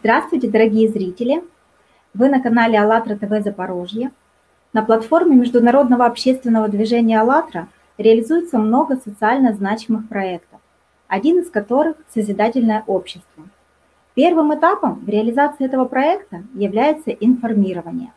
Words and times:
Здравствуйте, 0.00 0.48
дорогие 0.48 0.88
зрители! 0.88 1.42
Вы 2.14 2.28
на 2.28 2.40
канале 2.40 2.78
АЛЛАТРА 2.78 3.16
ТВ 3.16 3.42
Запорожье. 3.42 4.12
На 4.72 4.84
платформе 4.84 5.34
Международного 5.34 6.06
общественного 6.06 6.68
движения 6.68 7.20
АЛЛАТРА 7.20 7.66
реализуется 7.96 8.58
много 8.58 8.94
социально 8.94 9.52
значимых 9.52 10.08
проектов, 10.08 10.60
один 11.08 11.40
из 11.40 11.50
которых– 11.50 11.96
Созидательное 12.14 12.84
общество. 12.86 13.42
Первым 14.14 14.54
этапом 14.54 15.00
в 15.00 15.08
реализации 15.08 15.66
этого 15.66 15.84
проекта 15.84 16.44
является 16.54 17.10
информирование. 17.10 18.12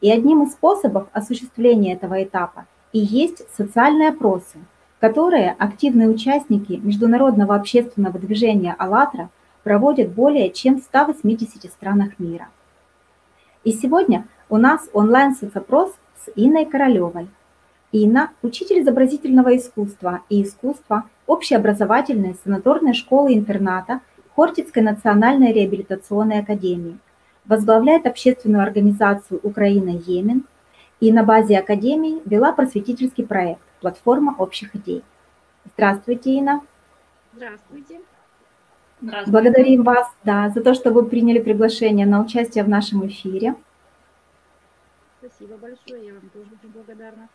И 0.00 0.10
одним 0.10 0.42
из 0.42 0.54
способов 0.54 1.06
осуществления 1.12 1.92
этого 1.92 2.24
этапа 2.24 2.66
и 2.92 2.98
есть 2.98 3.48
социальные 3.56 4.08
опросы, 4.08 4.58
которые 4.98 5.54
активные 5.56 6.08
участники 6.08 6.72
Международного 6.82 7.54
общественного 7.54 8.18
движения 8.18 8.74
«АЛЛАТРА» 8.76 9.28
проводят 9.62 10.10
более 10.10 10.50
чем 10.50 10.80
в 10.80 10.84
180 10.84 11.70
странах 11.70 12.18
мира. 12.18 12.48
И 13.64 13.72
сегодня 13.72 14.26
у 14.48 14.56
нас 14.56 14.88
онлайн-соцопрос 14.92 15.92
с 16.24 16.30
Инной 16.34 16.64
Королевой. 16.64 17.28
Инна– 17.92 18.30
учитель 18.42 18.80
изобразительного 18.80 19.56
искусства 19.56 20.22
и 20.28 20.42
искусства 20.42 21.04
общеобразовательной 21.26 22.36
санаторной 22.42 22.94
школы-интерната 22.94 24.00
Хортицкой 24.34 24.82
национальной 24.82 25.52
реабилитационной 25.52 26.40
академии, 26.40 26.98
возглавляет 27.44 28.06
общественную 28.06 28.62
организацию 28.62 29.40
«Украина-Йемен» 29.42 30.44
и 31.00 31.12
на 31.12 31.24
базе 31.24 31.58
академии 31.58 32.22
вела 32.24 32.52
просветительский 32.52 33.26
проект 33.26 33.60
«Платформа 33.80 34.34
общих 34.38 34.74
идей». 34.76 35.02
Здравствуйте, 35.74 36.30
Инна. 36.30 36.62
Здравствуйте. 37.34 38.00
Благодарим 39.00 39.82
вас 39.82 40.06
да, 40.24 40.50
за 40.50 40.62
то, 40.62 40.74
что 40.74 40.90
вы 40.90 41.06
приняли 41.06 41.38
приглашение 41.38 42.06
на 42.06 42.22
участие 42.22 42.64
в 42.64 42.68
нашем 42.68 43.06
эфире. 43.06 43.54
Спасибо 45.18 45.56
большое, 45.56 46.06
я 46.06 46.14
вам 46.14 46.28
тоже 46.30 46.50
очень 46.52 46.72
благодарна. 46.72 47.28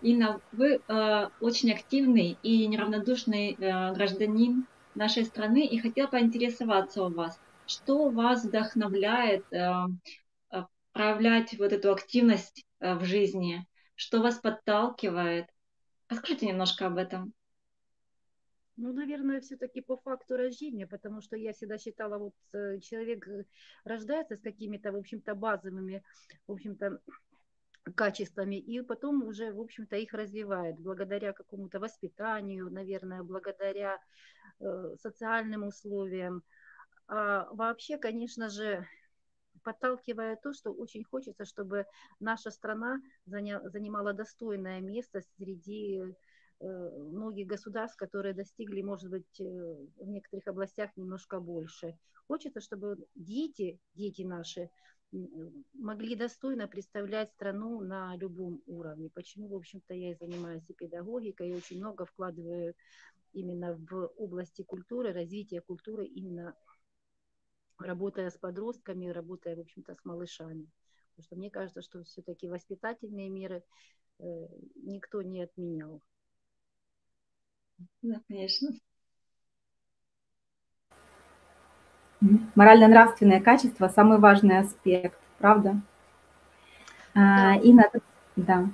Инна, 0.00 0.40
вы 0.52 0.80
э, 0.86 1.28
очень 1.40 1.72
активный 1.72 2.36
и 2.42 2.66
неравнодушный 2.66 3.52
э, 3.52 3.92
гражданин 3.94 4.66
нашей 4.94 5.24
страны, 5.24 5.64
и 5.64 5.78
хотела 5.78 6.08
поинтересоваться 6.08 7.04
у 7.04 7.08
вас, 7.08 7.40
что 7.66 8.10
вас 8.10 8.44
вдохновляет 8.44 9.44
э, 9.52 9.86
э, 10.50 10.64
проявлять 10.92 11.56
вот 11.58 11.72
эту 11.72 11.92
активность 11.92 12.64
э, 12.80 12.94
в 12.94 13.04
жизни, 13.04 13.64
что 13.94 14.20
вас 14.20 14.36
подталкивает? 14.36 15.46
Расскажите 16.08 16.46
немножко 16.46 16.86
об 16.86 16.96
этом. 16.96 17.32
Ну, 18.76 18.92
наверное, 18.92 19.40
все-таки 19.40 19.82
по 19.82 19.96
факту 19.98 20.36
рождения, 20.36 20.86
потому 20.86 21.20
что 21.20 21.36
я 21.36 21.52
всегда 21.52 21.78
считала, 21.78 22.18
вот 22.18 22.34
э, 22.54 22.78
человек 22.80 23.28
э, 23.28 23.44
рождается 23.84 24.36
с 24.36 24.40
какими-то, 24.40 24.92
в 24.92 24.96
общем-то, 24.96 25.34
базовыми, 25.34 26.02
в 26.46 26.52
общем-то, 26.52 27.00
качествами, 27.94 28.56
и 28.56 28.80
потом 28.80 29.24
уже, 29.24 29.52
в 29.52 29.60
общем-то, 29.60 29.96
их 29.96 30.14
развивает 30.14 30.78
благодаря 30.78 31.32
какому-то 31.32 31.80
воспитанию, 31.80 32.70
наверное, 32.70 33.22
благодаря 33.22 33.98
э, 34.60 34.94
социальным 34.98 35.64
условиям. 35.64 36.42
А 37.08 37.48
вообще, 37.52 37.98
конечно 37.98 38.48
же, 38.48 38.86
подталкивая 39.64 40.36
то, 40.36 40.52
что 40.52 40.72
очень 40.72 41.04
хочется, 41.04 41.44
чтобы 41.44 41.86
наша 42.20 42.50
страна 42.50 43.00
занимала 43.26 44.14
достойное 44.14 44.80
место 44.80 45.20
среди 45.36 46.02
многих 46.62 47.46
государств, 47.46 47.96
которые 47.96 48.34
достигли, 48.34 48.82
может 48.82 49.10
быть, 49.10 49.40
э, 49.40 49.44
в 49.44 50.08
некоторых 50.08 50.46
областях 50.46 50.90
немножко 50.96 51.40
больше. 51.40 51.98
Хочется, 52.26 52.60
чтобы 52.60 52.96
дети, 53.14 53.80
дети 53.94 54.22
наши, 54.22 54.70
могли 55.74 56.16
достойно 56.16 56.66
представлять 56.68 57.32
страну 57.32 57.80
на 57.80 58.16
любом 58.16 58.62
уровне. 58.66 59.10
Почему, 59.12 59.48
в 59.48 59.54
общем-то, 59.56 59.92
я 59.92 60.12
и 60.12 60.14
занимаюсь 60.14 60.68
и 60.68 60.74
педагогикой, 60.74 61.50
и 61.50 61.54
очень 61.54 61.78
много 61.78 62.06
вкладываю 62.06 62.74
именно 63.32 63.74
в 63.90 64.06
области 64.16 64.62
культуры, 64.62 65.12
развития 65.12 65.60
культуры, 65.60 66.06
именно 66.06 66.54
работая 67.78 68.30
с 68.30 68.38
подростками, 68.38 69.08
работая, 69.08 69.56
в 69.56 69.60
общем-то, 69.60 69.94
с 69.94 70.04
малышами. 70.04 70.70
Потому 71.10 71.24
что 71.24 71.36
мне 71.36 71.50
кажется, 71.50 71.82
что 71.82 72.02
все-таки 72.04 72.48
воспитательные 72.48 73.28
меры 73.28 73.62
э, 74.18 74.24
никто 74.76 75.20
не 75.22 75.42
отменял. 75.42 76.00
Да, 78.02 78.20
конечно. 78.28 78.70
Морально-нравственное 82.54 83.40
качество– 83.40 83.88
самый 83.94 84.18
важный 84.18 84.58
аспект, 84.58 85.18
правда? 85.38 85.80
А, 87.14 87.54
да. 87.54 87.56
И 87.56 87.72
надо, 87.72 88.00
да. 88.36 88.66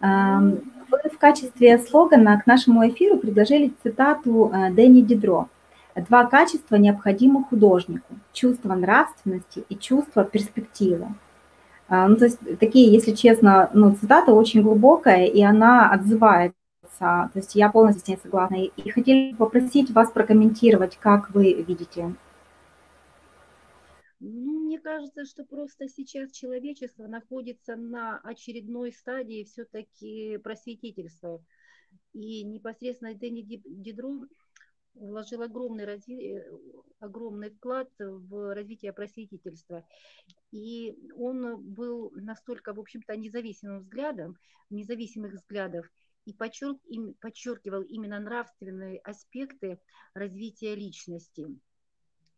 А, 0.00 0.40
вы 0.40 1.10
в 1.10 1.18
качестве 1.18 1.78
слогана 1.78 2.38
к 2.40 2.46
нашему 2.46 2.86
эфиру 2.88 3.18
предложили 3.18 3.72
цитату 3.82 4.50
а, 4.52 4.70
Дэнни 4.70 5.02
Дидро. 5.02 5.48
«Два 5.96 6.24
качества 6.24 6.76
необходимы 6.76 7.44
художнику– 7.44 8.14
чувство 8.32 8.74
нравственности 8.74 9.64
и 9.68 9.76
чувство 9.76 10.24
перспективы». 10.24 11.08
Ну, 11.88 12.14
то 12.14 12.26
есть 12.26 12.38
такие, 12.60 12.92
если 12.92 13.12
честно, 13.12 13.68
ну, 13.74 13.92
цитата 13.92 14.32
очень 14.32 14.62
глубокая, 14.62 15.26
и 15.26 15.42
она 15.42 15.90
отзывает 15.90 16.54
то 16.98 17.30
есть 17.34 17.54
я 17.54 17.70
полностью 17.70 18.04
с 18.04 18.08
ней 18.08 18.18
согласна. 18.22 18.56
И 18.64 18.90
хотели 18.90 19.34
попросить 19.34 19.90
вас 19.90 20.10
прокомментировать, 20.10 20.96
как 20.96 21.30
вы 21.30 21.54
видите. 21.54 22.14
Ну, 24.20 24.60
мне 24.66 24.78
кажется, 24.78 25.24
что 25.24 25.44
просто 25.44 25.88
сейчас 25.88 26.30
человечество 26.32 27.06
находится 27.06 27.76
на 27.76 28.18
очередной 28.18 28.92
стадии 28.92 29.44
все-таки 29.44 30.36
просветительства. 30.38 31.42
И 32.12 32.44
непосредственно 32.44 33.14
Дэнни 33.14 33.42
Дидро 33.42 34.26
вложил 34.94 35.42
огромный, 35.42 35.86
разви... 35.86 36.42
огромный 36.98 37.50
вклад 37.50 37.88
в 37.98 38.54
развитие 38.54 38.92
просветительства. 38.92 39.84
И 40.52 40.94
он 41.16 41.62
был 41.62 42.10
настолько, 42.14 42.74
в 42.74 42.80
общем-то, 42.80 43.16
независимым 43.16 43.80
взглядом, 43.80 44.36
независимых 44.68 45.32
взглядов, 45.32 45.86
и 46.24 46.34
подчеркивал 46.34 47.82
именно 47.82 48.20
нравственные 48.20 48.98
аспекты 49.00 49.80
развития 50.14 50.74
личности, 50.74 51.46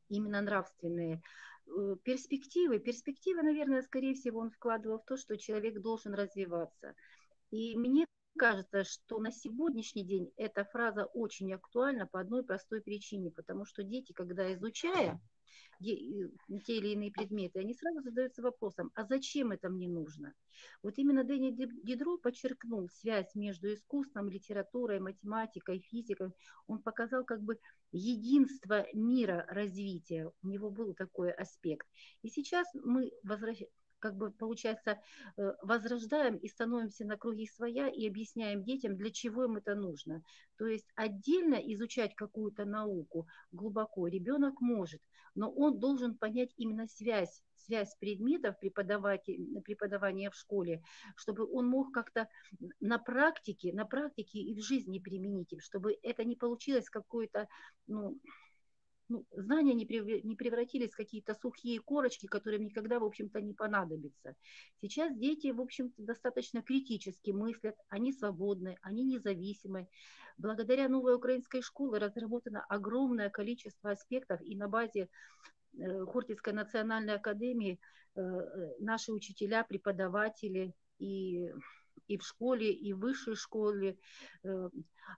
именно 0.08 0.40
нравственные 0.40 1.22
э, 1.66 1.96
перспективы. 2.02 2.78
Перспективы, 2.78 3.42
наверное, 3.42 3.82
скорее 3.82 4.14
всего, 4.14 4.40
он 4.40 4.50
вкладывал 4.50 4.98
в 4.98 5.04
то, 5.04 5.16
что 5.16 5.36
человек 5.36 5.80
должен 5.80 6.14
развиваться. 6.14 6.94
И 7.50 7.76
мне 7.76 8.06
кажется, 8.38 8.84
что 8.84 9.18
на 9.18 9.30
сегодняшний 9.30 10.04
день 10.04 10.32
эта 10.36 10.64
фраза 10.64 11.04
очень 11.04 11.52
актуальна 11.52 12.06
по 12.06 12.20
одной 12.20 12.44
простой 12.44 12.80
причине, 12.80 13.30
потому 13.30 13.64
что 13.64 13.82
дети, 13.82 14.12
когда 14.12 14.52
изучая 14.54 15.20
те 15.82 16.76
или 16.76 16.88
иные 16.88 17.10
предметы, 17.10 17.60
они 17.60 17.74
сразу 17.74 18.02
задаются 18.02 18.42
вопросом, 18.42 18.90
а 18.94 19.04
зачем 19.04 19.52
это 19.52 19.68
мне 19.68 19.88
нужно? 19.88 20.34
Вот 20.82 20.98
именно 20.98 21.24
Дэнни 21.24 21.50
Дидро 21.84 22.18
подчеркнул 22.18 22.88
связь 22.88 23.34
между 23.34 23.72
искусством, 23.72 24.28
литературой, 24.28 25.00
математикой, 25.00 25.80
физикой. 25.80 26.32
Он 26.66 26.82
показал 26.82 27.24
как 27.24 27.42
бы 27.42 27.58
единство 27.92 28.86
мира 28.94 29.44
развития. 29.48 30.30
У 30.42 30.48
него 30.48 30.70
был 30.70 30.94
такой 30.94 31.32
аспект. 31.32 31.86
И 32.22 32.28
сейчас 32.28 32.66
мы 32.74 33.12
возвращаемся 33.22 33.81
как 34.02 34.16
бы, 34.16 34.32
получается, 34.32 34.98
э, 35.36 35.52
возрождаем 35.62 36.36
и 36.36 36.48
становимся 36.48 37.04
на 37.04 37.16
круги 37.16 37.46
своя 37.46 37.88
и 37.88 38.08
объясняем 38.08 38.64
детям, 38.64 38.96
для 38.96 39.10
чего 39.10 39.44
им 39.44 39.56
это 39.56 39.76
нужно. 39.76 40.22
То 40.58 40.66
есть 40.66 40.88
отдельно 40.96 41.54
изучать 41.54 42.16
какую-то 42.16 42.64
науку 42.64 43.28
глубоко 43.52 44.08
ребенок 44.08 44.60
может, 44.60 45.00
но 45.36 45.50
он 45.50 45.78
должен 45.78 46.18
понять 46.18 46.52
именно 46.56 46.88
связь, 46.88 47.42
связь 47.54 47.94
предметов 48.00 48.58
преподавания 48.58 50.30
в 50.30 50.34
школе, 50.34 50.82
чтобы 51.14 51.48
он 51.48 51.68
мог 51.68 51.92
как-то 51.92 52.28
на 52.80 52.98
практике, 52.98 53.72
на 53.72 53.84
практике 53.84 54.40
и 54.40 54.54
в 54.54 54.64
жизни 54.64 54.98
применить, 54.98 55.54
чтобы 55.60 55.96
это 56.02 56.24
не 56.24 56.34
получилось 56.34 56.90
какое-то, 56.90 57.46
ну, 57.86 58.18
ну, 59.08 59.26
знания 59.32 59.74
не, 59.74 59.84
не 60.22 60.36
превратились 60.36 60.92
в 60.92 60.96
какие-то 60.96 61.34
сухие 61.34 61.80
корочки, 61.80 62.26
которым 62.26 62.64
никогда, 62.64 62.98
в 62.98 63.04
общем-то, 63.04 63.40
не 63.40 63.54
понадобятся. 63.54 64.34
Сейчас 64.80 65.16
дети, 65.16 65.48
в 65.48 65.60
общем-то, 65.60 66.02
достаточно 66.02 66.62
критически 66.62 67.30
мыслят, 67.30 67.76
они 67.88 68.12
свободны, 68.12 68.76
они 68.82 69.04
независимы. 69.04 69.88
Благодаря 70.38 70.88
новой 70.88 71.14
украинской 71.14 71.62
школе 71.62 71.98
разработано 71.98 72.64
огромное 72.68 73.30
количество 73.30 73.90
аспектов, 73.90 74.40
и 74.42 74.56
на 74.56 74.68
базе 74.68 75.08
э, 75.78 76.04
Хортицкой 76.06 76.54
национальной 76.54 77.14
академии 77.14 77.78
э, 78.14 78.20
э, 78.20 78.74
наши 78.80 79.12
учителя, 79.12 79.64
преподаватели 79.64 80.74
и 80.98 81.50
и 82.08 82.18
в 82.18 82.24
школе, 82.24 82.72
и 82.72 82.92
в 82.92 82.98
высшей 82.98 83.36
школе 83.36 83.96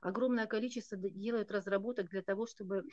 огромное 0.01 0.47
количество 0.47 0.99
делают 0.99 1.51
разработок 1.51 2.11
для 2.11 2.23
того, 2.23 2.47
чтобы 2.47 2.85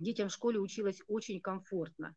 детям 0.00 0.28
в 0.28 0.32
школе 0.32 0.58
училось 0.58 1.00
очень 1.06 1.40
комфортно. 1.40 2.14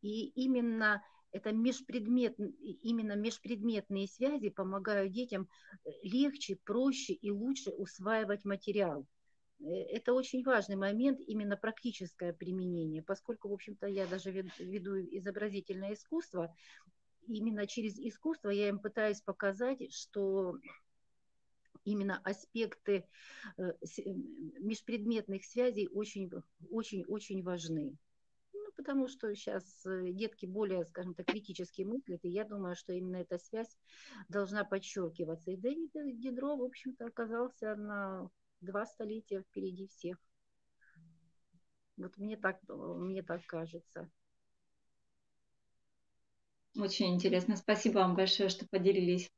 И 0.00 0.28
именно 0.30 1.02
это 1.32 1.52
межпредмет, 1.52 2.38
именно 2.38 3.14
межпредметные 3.14 4.08
связи 4.08 4.48
помогают 4.48 5.12
детям 5.12 5.48
э, 5.84 5.90
легче, 6.02 6.56
проще 6.64 7.12
и 7.12 7.30
лучше 7.30 7.70
усваивать 7.70 8.44
материал. 8.44 9.06
Э, 9.60 9.64
это 9.64 10.14
очень 10.14 10.42
важный 10.42 10.76
момент, 10.76 11.20
именно 11.20 11.56
практическое 11.56 12.32
применение, 12.32 13.02
поскольку, 13.02 13.48
в 13.48 13.52
общем-то, 13.52 13.86
я 13.86 14.06
даже 14.06 14.30
веду 14.30 14.98
изобразительное 14.98 15.94
искусство, 15.94 16.54
именно 17.26 17.66
через 17.66 17.98
искусство 17.98 18.48
я 18.48 18.68
им 18.68 18.78
пытаюсь 18.78 19.20
показать, 19.20 19.92
что 19.92 20.54
именно 21.84 22.20
аспекты 22.24 23.06
э, 23.56 23.72
межпредметных 24.60 25.44
связей 25.44 25.88
очень-очень-очень 25.88 27.42
важны 27.42 27.96
потому 28.78 29.08
что 29.08 29.34
сейчас 29.34 29.64
э, 29.86 30.12
детки 30.12 30.46
более, 30.46 30.84
скажем 30.86 31.12
так, 31.12 31.26
критически 31.26 31.82
мыслят, 31.82 32.24
и 32.24 32.28
я 32.28 32.44
думаю, 32.44 32.76
что 32.76 32.92
именно 32.92 33.16
эта 33.16 33.36
связь 33.36 33.76
должна 34.28 34.64
подчеркиваться. 34.64 35.50
И 35.50 35.56
Дэнни 35.56 36.12
Дидро, 36.12 36.56
в 36.56 36.62
общем-то, 36.62 37.06
оказался 37.06 37.74
на 37.74 38.30
два 38.60 38.86
столетия 38.86 39.42
впереди 39.42 39.88
всех. 39.88 40.16
Вот 41.96 42.16
мне 42.18 42.36
так, 42.36 42.60
мне 42.68 43.24
так 43.24 43.44
кажется. 43.46 44.08
Очень 46.76 47.16
интересно. 47.16 47.56
Спасибо 47.56 47.98
вам 47.98 48.14
большое, 48.14 48.48
что 48.48 48.68
поделились 48.68 49.28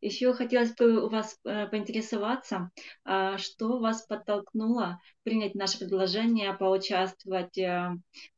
еще 0.00 0.34
хотелось 0.34 0.74
бы 0.74 1.04
у 1.04 1.08
вас 1.08 1.38
э, 1.44 1.66
поинтересоваться, 1.66 2.70
а, 3.04 3.38
что 3.38 3.78
вас 3.78 4.02
подтолкнуло 4.02 5.00
принять 5.22 5.54
наше 5.54 5.78
предложение 5.78 6.52
поучаствовать 6.54 7.56
э, 7.58 7.90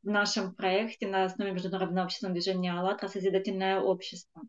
в 0.02 0.06
нашем 0.06 0.54
проекте 0.54 1.06
на 1.06 1.24
основе 1.24 1.52
Международного 1.52 2.04
общественного 2.04 2.34
движения 2.34 2.72
«АЛЛАТРА. 2.72 3.08
Созидательное 3.08 3.80
общество». 3.80 4.42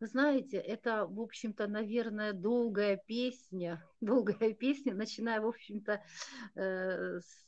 знаете, 0.00 0.58
это, 0.58 1.06
в 1.06 1.20
общем-то, 1.20 1.66
наверное, 1.66 2.32
долгая 2.32 3.00
песня, 3.06 3.82
долгая 4.00 4.52
песня, 4.52 4.94
начиная, 4.94 5.40
в 5.40 5.46
общем-то, 5.46 6.02
э, 6.54 7.20
с 7.20 7.46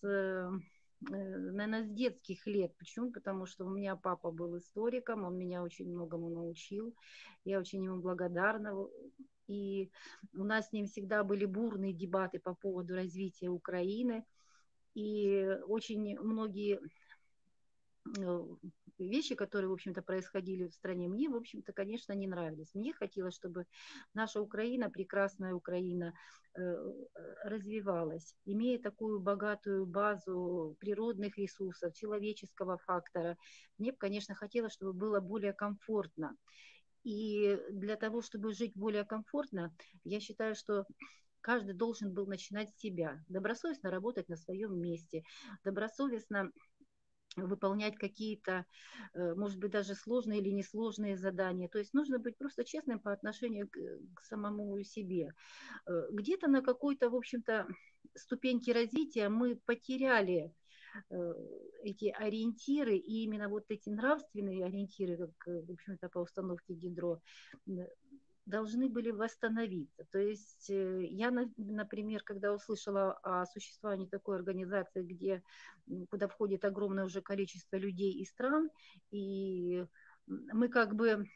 наверное, 1.01 1.85
с 1.85 1.91
детских 1.91 2.47
лет. 2.47 2.77
Почему? 2.79 3.13
Потому 3.13 3.47
что 3.47 3.65
у 3.65 3.71
меня 3.71 3.97
папа 3.97 4.31
был 4.31 4.57
историком, 4.59 5.25
он 5.25 5.37
меня 5.37 5.63
очень 5.63 5.89
многому 5.89 6.31
научил. 6.31 6.95
Я 7.45 7.59
очень 7.59 7.85
ему 7.85 8.01
благодарна. 8.01 8.75
И 9.49 9.91
у 10.35 10.45
нас 10.45 10.69
с 10.69 10.73
ним 10.73 10.87
всегда 10.87 11.23
были 11.23 11.45
бурные 11.45 11.93
дебаты 11.93 12.39
по 12.39 12.55
поводу 12.55 12.95
развития 12.95 13.49
Украины. 13.49 14.25
И 14.95 15.47
очень 15.69 16.19
многие 16.19 16.77
э, 16.77 16.89
вещи, 18.99 19.35
которые, 19.35 19.69
в 19.69 19.73
общем-то, 19.73 20.03
происходили 20.03 20.67
в 20.69 20.75
стране, 20.75 21.09
мне, 21.09 21.29
в 21.29 21.37
общем-то, 21.37 21.73
конечно, 21.73 22.13
не 22.13 22.27
нравились. 22.27 22.75
Мне 22.75 22.93
хотелось, 22.93 23.35
чтобы 23.35 23.67
наша 24.15 24.41
Украина, 24.41 24.91
прекрасная 24.91 25.55
Украина, 25.55 26.15
э, 26.55 26.77
развивалась, 27.45 28.35
имея 28.45 28.79
такую 28.79 29.21
богатую 29.21 29.87
базу 29.87 30.77
природных 30.81 31.37
ресурсов, 31.37 31.95
человеческого 31.95 32.79
фактора. 32.79 33.37
Мне, 33.79 33.93
конечно, 33.93 34.35
хотелось, 34.35 34.73
чтобы 34.73 34.93
было 34.93 35.21
более 35.21 35.53
комфортно. 35.53 36.37
И 37.05 37.57
для 37.71 37.97
того, 37.97 38.21
чтобы 38.21 38.53
жить 38.53 38.73
более 38.75 39.05
комфортно, 39.05 39.73
я 40.05 40.19
считаю, 40.19 40.57
что 40.57 40.87
каждый 41.41 41.75
должен 41.75 42.13
был 42.13 42.27
начинать 42.27 42.71
с 42.71 42.81
себя, 42.81 43.23
добросовестно 43.29 43.91
работать 43.91 44.29
на 44.29 44.37
своем 44.37 44.81
месте, 44.81 45.23
добросовестно 45.63 46.51
выполнять 47.37 47.97
какие-то, 47.97 48.65
э, 49.15 49.35
может 49.35 49.59
быть, 49.59 49.73
даже 49.73 49.95
сложные 49.95 50.41
или 50.41 50.51
несложные 50.51 51.17
задания. 51.17 51.69
То 51.69 51.79
есть 51.79 51.95
нужно 51.95 52.19
быть 52.19 52.37
просто 52.39 52.65
честным 52.65 52.99
по 52.99 53.13
отношению 53.13 53.69
к, 53.69 53.79
к 54.15 54.23
самому 54.23 54.83
себе. 54.83 55.33
Э, 55.87 56.09
где-то 56.11 56.49
на 56.49 56.63
какой-то, 56.63 57.11
в 57.11 57.15
общем-то, 57.15 57.67
ступеньке 58.15 58.73
развития 58.73 59.29
мы 59.29 59.57
потеряли 59.67 60.53
э, 61.11 61.33
эти 61.83 62.07
ориентиры, 62.07 62.97
и 62.97 63.25
именно 63.25 63.49
вот 63.49 63.65
эти 63.69 63.91
нравственные 63.91 64.65
ориентиры, 64.65 65.17
как, 65.17 65.67
в 65.67 65.73
общем-то, 65.73 66.09
по 66.09 66.21
установке 66.21 66.75
Дидро, 66.75 67.21
должны 68.47 68.89
были 68.89 69.11
восстановиться. 69.11 70.07
То 70.11 70.19
есть 70.19 70.71
э, 70.71 71.05
я, 71.05 71.31
например, 71.57 72.23
когда 72.23 72.53
услышала 72.55 73.13
о 73.23 73.45
существовании 73.47 74.07
такой 74.07 74.37
организации, 74.37 75.03
где, 75.03 75.43
куда 76.11 76.29
входит 76.29 76.65
огромное 76.65 77.05
уже 77.05 77.21
количество 77.21 77.77
людей 77.77 78.13
и 78.13 78.25
стран, 78.25 78.71
и 79.11 79.85
мы 80.27 80.69
как 80.69 80.95
бы 80.95 81.27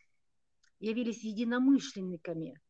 явились 0.78 1.22
единомышленниками 1.24 2.60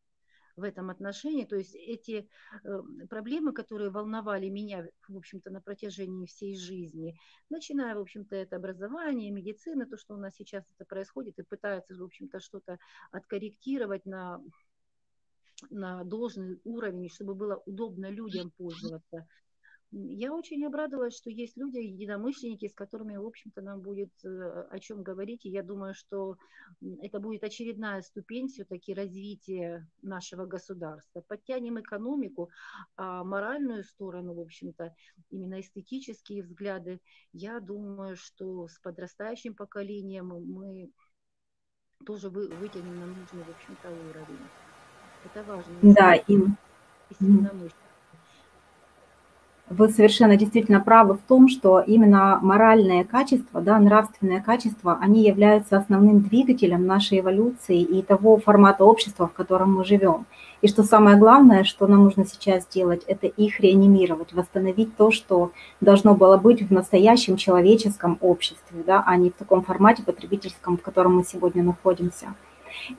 в 0.61 0.63
этом 0.63 0.89
отношении. 0.89 1.45
То 1.45 1.57
есть 1.57 1.75
эти 1.75 2.29
э, 2.63 2.81
проблемы, 3.09 3.51
которые 3.51 3.89
волновали 3.89 4.47
меня, 4.49 4.87
в 5.07 5.17
общем-то, 5.17 5.49
на 5.49 5.59
протяжении 5.61 6.25
всей 6.25 6.55
жизни, 6.55 7.17
начиная, 7.49 7.95
в 7.95 7.99
общем-то, 7.99 8.35
это 8.35 8.55
образование, 8.55 9.31
медицина, 9.31 9.85
то, 9.85 9.97
что 9.97 10.13
у 10.13 10.17
нас 10.17 10.35
сейчас 10.35 10.63
это 10.75 10.85
происходит, 10.85 11.39
и 11.39 11.43
пытаются, 11.43 11.95
в 11.95 12.03
общем-то, 12.03 12.39
что-то 12.39 12.77
откорректировать 13.11 14.05
на 14.05 14.41
на 15.69 16.03
должный 16.03 16.59
уровень, 16.63 17.07
чтобы 17.09 17.35
было 17.35 17.61
удобно 17.67 18.09
людям 18.09 18.51
пользоваться 18.57 19.27
я 19.91 20.33
очень 20.33 20.65
обрадовалась, 20.65 21.17
что 21.17 21.29
есть 21.29 21.57
люди, 21.57 21.77
единомышленники, 21.77 22.67
с 22.67 22.73
которыми, 22.73 23.17
в 23.17 23.25
общем-то, 23.25 23.61
нам 23.61 23.81
будет 23.81 24.11
э, 24.23 24.67
о 24.69 24.79
чем 24.79 25.03
говорить. 25.03 25.45
И 25.45 25.49
я 25.49 25.63
думаю, 25.63 25.93
что 25.93 26.37
это 27.01 27.19
будет 27.19 27.43
очередная 27.43 28.01
ступень 28.01 28.47
все-таки 28.47 28.93
развития 28.93 29.85
нашего 30.01 30.45
государства. 30.45 31.21
Подтянем 31.27 31.79
экономику, 31.79 32.49
а 32.95 33.23
моральную 33.25 33.83
сторону, 33.83 34.33
в 34.33 34.39
общем-то, 34.39 34.95
именно 35.29 35.59
эстетические 35.59 36.43
взгляды, 36.43 37.01
я 37.33 37.59
думаю, 37.59 38.15
что 38.15 38.67
с 38.67 38.79
подрастающим 38.79 39.55
поколением 39.55 40.27
мы 40.27 40.89
тоже 42.05 42.29
вытянем 42.29 42.97
на 42.97 43.07
нужный, 43.07 43.43
в 43.43 43.49
общем-то, 43.49 43.89
уровень. 43.89 44.49
Это 45.25 45.43
важно. 45.43 45.93
Да, 45.93 46.13
им. 46.15 46.57
Единомышленники. 47.19 47.80
Вы 49.71 49.87
совершенно 49.87 50.35
действительно 50.35 50.81
правы 50.81 51.13
в 51.13 51.21
том, 51.25 51.47
что 51.47 51.79
именно 51.79 52.39
моральные 52.41 53.05
качества, 53.05 53.61
да, 53.61 53.79
нравственные 53.79 54.41
качества, 54.41 54.97
они 54.99 55.23
являются 55.23 55.77
основным 55.77 56.19
двигателем 56.19 56.85
нашей 56.85 57.21
эволюции 57.21 57.79
и 57.79 58.01
того 58.01 58.37
формата 58.37 58.83
общества, 58.83 59.27
в 59.27 59.33
котором 59.33 59.75
мы 59.75 59.85
живем. 59.85 60.25
И 60.61 60.67
что 60.67 60.83
самое 60.83 61.15
главное, 61.15 61.63
что 61.63 61.87
нам 61.87 62.03
нужно 62.03 62.25
сейчас 62.25 62.63
сделать, 62.63 63.03
это 63.07 63.27
их 63.27 63.61
реанимировать, 63.61 64.33
восстановить 64.33 64.97
то, 64.97 65.09
что 65.09 65.53
должно 65.79 66.15
было 66.15 66.35
быть 66.35 66.61
в 66.61 66.73
настоящем 66.73 67.37
человеческом 67.37 68.17
обществе, 68.19 68.83
да, 68.85 69.01
а 69.05 69.15
не 69.15 69.29
в 69.29 69.35
таком 69.35 69.63
формате 69.63 70.03
потребительском, 70.03 70.77
в 70.77 70.81
котором 70.81 71.15
мы 71.15 71.23
сегодня 71.23 71.63
находимся. 71.63 72.33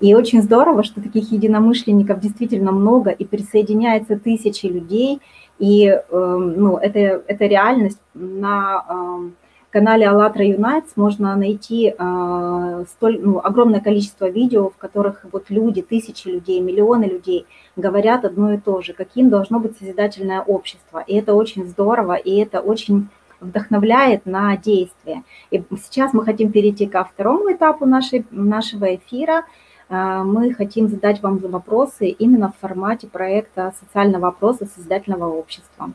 И 0.01 0.15
очень 0.15 0.41
здорово, 0.41 0.85
что 0.85 1.03
таких 1.03 1.33
единомышленников 1.33 2.21
действительно 2.21 2.73
много, 2.73 3.11
и 3.11 3.27
присоединяется 3.27 4.19
тысячи 4.19 4.65
людей– 4.65 5.21
и 5.63 5.87
эм, 5.87 6.61
ну, 6.61 6.77
это, 6.77 6.99
это 6.99 7.47
реальность. 7.47 8.01
На 8.15 8.85
эм, 8.89 9.37
канале 9.71 10.09
АЛЛАТРА 10.09 10.45
Unites 10.45 10.91
можно 10.97 11.37
найти 11.37 11.95
э, 11.97 12.85
столь, 12.89 13.21
ну, 13.21 13.39
огромное 13.39 13.81
количество 13.81 14.29
видео, 14.29 14.71
в 14.71 14.77
которых 14.77 15.25
вот 15.31 15.51
люди, 15.51 15.81
тысячи 15.81 16.27
людей, 16.27 16.59
миллионы 16.59 17.05
людей 17.05 17.47
говорят 17.77 18.25
одно 18.25 18.55
и 18.55 18.59
то 18.59 18.83
же, 18.83 18.93
каким 18.93 19.31
должно 19.31 19.61
быть 19.61 19.79
созидательное 19.79 20.41
общество. 20.41 20.99
И 21.07 21.15
это 21.15 21.33
очень 21.33 21.65
здорово, 21.69 22.15
и 22.15 22.39
это 22.39 22.59
очень 22.59 23.09
вдохновляет 23.39 24.27
на 24.27 24.57
действие. 24.57 25.23
И 25.53 25.63
сейчас 25.81 26.13
мы 26.13 26.25
хотим 26.25 26.51
перейти 26.51 26.87
ко 26.87 27.05
второму 27.05 27.53
этапу 27.53 27.87
нашей, 27.87 28.27
нашего 28.33 28.97
эфира– 28.97 29.45
мы 29.93 30.55
хотим 30.55 30.89
задать 30.89 31.23
вам 31.23 31.39
вопросы 31.39 32.09
именно 32.09 32.51
в 32.51 32.61
формате 32.61 33.07
проекта 33.07 33.75
социального 33.79 34.29
опроса 34.29 34.67
Созидательного 34.67 35.27
общества. 35.27 35.93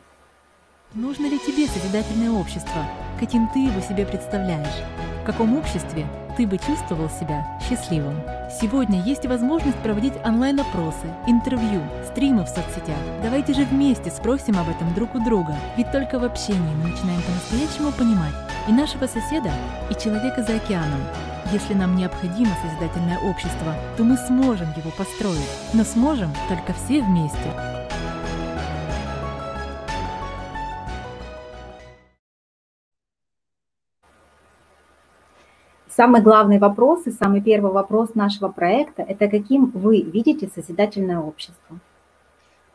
Нужно 0.94 1.26
ли 1.26 1.38
тебе 1.38 1.66
созидательное 1.66 2.30
общество? 2.30 2.82
Каким 3.18 3.48
ты 3.52 3.58
его 3.58 3.80
себе 3.80 4.06
представляешь? 4.06 4.84
В 5.22 5.26
каком 5.26 5.58
обществе 5.58 6.06
ты 6.36 6.46
бы 6.46 6.58
чувствовал 6.58 7.10
себя 7.10 7.44
счастливым? 7.60 8.14
Сегодня 8.60 9.02
есть 9.02 9.26
возможность 9.26 9.76
проводить 9.78 10.14
онлайн-опросы, 10.24 11.06
интервью, 11.26 11.82
стримы 12.06 12.44
в 12.44 12.48
соцсетях. 12.48 12.96
Давайте 13.22 13.52
же 13.52 13.64
вместе 13.64 14.10
спросим 14.10 14.56
об 14.58 14.68
этом 14.68 14.94
друг 14.94 15.14
у 15.16 15.22
друга, 15.22 15.56
ведь 15.76 15.90
только 15.90 16.18
в 16.18 16.24
общении 16.24 16.74
мы 16.76 16.90
начинаем 16.90 17.20
по-настоящему 17.22 17.90
понимать 17.92 18.34
и 18.68 18.72
нашего 18.72 19.06
соседа, 19.06 19.50
и 19.90 19.94
человека 19.94 20.42
за 20.42 20.54
океаном. 20.54 21.00
Если 21.50 21.72
нам 21.72 21.96
необходимо 21.96 22.50
созидательное 22.62 23.18
общество, 23.20 23.74
то 23.96 24.04
мы 24.04 24.18
сможем 24.18 24.68
его 24.76 24.90
построить, 24.98 25.48
но 25.72 25.82
сможем 25.82 26.28
только 26.46 26.74
все 26.74 27.00
вместе. 27.00 27.38
Самый 35.88 36.20
главный 36.20 36.58
вопрос 36.58 37.06
и 37.06 37.10
самый 37.10 37.40
первый 37.40 37.72
вопрос 37.72 38.14
нашего 38.14 38.48
проекта– 38.48 39.02
это 39.08 39.26
каким 39.26 39.70
вы 39.70 40.02
видите 40.02 40.50
созидательное 40.54 41.18
общество? 41.18 41.80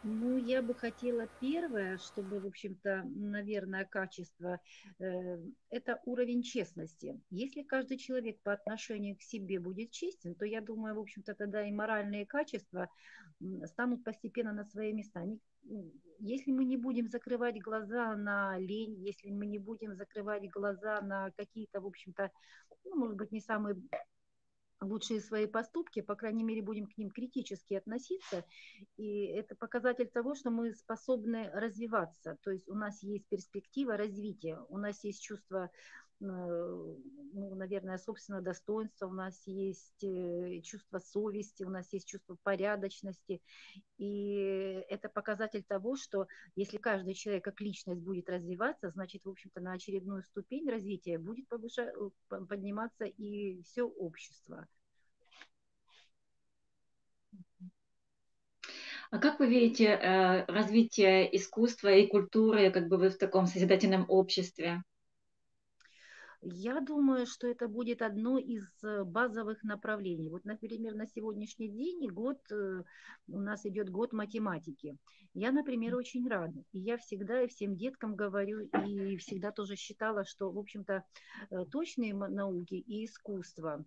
Ну, 0.05 0.35
я 0.35 0.61
бы 0.61 0.75
хотела 0.75 1.27
первое, 1.39 1.97
чтобы, 1.97 2.41
в 2.41 2.45
общем-то, 2.45 3.03
наверное, 3.05 3.85
качество, 3.85 4.59
э, 4.99 5.37
это 5.69 6.01
уровень 6.03 6.43
честности. 6.43 7.21
Если 7.29 7.63
каждый 7.63 7.97
человек 7.97 8.41
по 8.43 8.51
отношению 8.51 9.15
к 9.15 9.21
себе 9.21 9.61
будет 9.61 9.91
честен, 9.91 10.35
то 10.35 10.45
я 10.45 10.59
думаю, 10.59 10.95
в 10.95 10.99
общем-то, 10.99 11.35
тогда 11.35 11.65
и 11.65 11.71
моральные 11.71 12.25
качества 12.25 12.89
станут 13.65 14.03
постепенно 14.03 14.51
на 14.51 14.65
свои 14.65 14.91
места. 14.91 15.21
Они, 15.21 15.39
если 16.19 16.51
мы 16.51 16.65
не 16.65 16.75
будем 16.75 17.07
закрывать 17.07 17.61
глаза 17.61 18.13
на 18.17 18.57
лень, 18.57 19.01
если 19.05 19.31
мы 19.31 19.45
не 19.45 19.57
будем 19.57 19.95
закрывать 19.95 20.49
глаза 20.49 20.99
на 20.99 21.31
какие-то, 21.31 21.79
в 21.79 21.87
общем-то, 21.87 22.29
ну, 22.83 22.95
может 22.97 23.15
быть, 23.15 23.31
не 23.31 23.39
самые 23.39 23.77
лучшие 24.83 25.21
свои 25.21 25.47
поступки, 25.47 26.01
по 26.01 26.15
крайней 26.15 26.43
мере, 26.43 26.61
будем 26.61 26.87
к 26.87 26.97
ним 26.97 27.09
критически 27.09 27.75
относиться. 27.75 28.45
И 28.97 29.25
это 29.25 29.55
показатель 29.55 30.07
того, 30.07 30.35
что 30.35 30.49
мы 30.49 30.73
способны 30.73 31.49
развиваться. 31.53 32.37
То 32.43 32.51
есть 32.51 32.67
у 32.69 32.75
нас 32.75 33.01
есть 33.03 33.27
перспектива 33.27 33.97
развития, 33.97 34.59
у 34.69 34.77
нас 34.77 35.03
есть 35.03 35.21
чувство 35.21 35.69
ну, 36.19 37.55
наверное, 37.55 37.97
собственного 37.97 38.43
достоинства, 38.43 39.07
у 39.07 39.13
нас 39.13 39.41
есть 39.45 40.03
э, 40.03 40.61
чувство 40.61 40.99
совести, 40.99 41.63
у 41.63 41.69
нас 41.69 41.91
есть 41.91 42.07
чувство 42.07 42.37
порядочности. 42.43 43.41
И 43.97 44.83
это 44.89 45.09
показатель 45.09 45.63
того, 45.63 45.95
что 45.95 46.27
если 46.55 46.77
каждый 46.77 47.13
человек 47.13 47.43
как 47.43 47.59
личность 47.61 48.01
будет 48.01 48.29
развиваться, 48.29 48.89
значит, 48.91 49.25
в 49.25 49.29
общем-то, 49.29 49.61
на 49.61 49.73
очередную 49.73 50.23
ступень 50.23 50.69
развития 50.69 51.17
будет 51.17 51.47
повышать, 51.47 51.93
э, 51.95 52.45
подниматься 52.47 53.05
и 53.05 53.61
все 53.63 53.83
общество. 53.83 54.67
А 59.11 59.19
как 59.19 59.39
вы 59.39 59.47
видите 59.47 59.85
э, 59.85 60.45
развитие 60.45 61.35
искусства 61.37 61.89
и 61.89 62.07
культуры, 62.07 62.71
как 62.71 62.87
бы 62.87 62.97
вы 62.97 63.09
в 63.09 63.17
таком 63.17 63.45
созидательном 63.45 64.05
обществе? 64.07 64.83
Я 66.45 66.81
думаю, 66.81 67.25
что 67.25 67.47
это 67.47 67.67
будет 67.67 68.01
одно 68.01 68.37
из 68.37 68.65
э, 68.83 69.03
базовых 69.03 69.63
направлений. 69.63 70.29
Вот, 70.29 70.43
например, 70.43 70.93
на 70.93 71.07
сегодняшний 71.07 71.69
день 71.69 72.09
год, 72.09 72.37
э, 72.51 72.83
у 73.27 73.39
нас 73.39 73.65
идет 73.65 73.89
год 73.89 74.11
математики. 74.11 74.97
Я, 75.33 75.51
например, 75.53 75.95
очень 75.95 76.27
рада. 76.27 76.63
И 76.73 76.79
я 76.79 76.97
всегда 76.97 77.43
и 77.43 77.47
всем 77.47 77.77
деткам 77.77 78.15
говорю, 78.15 78.59
и 78.85 79.15
всегда 79.17 79.51
тоже 79.51 79.77
считала, 79.77 80.25
что, 80.25 80.51
в 80.51 80.59
общем-то, 80.59 81.05
э, 81.49 81.65
точные 81.71 82.13
науки 82.13 82.75
и 82.75 83.05
искусство 83.05 83.85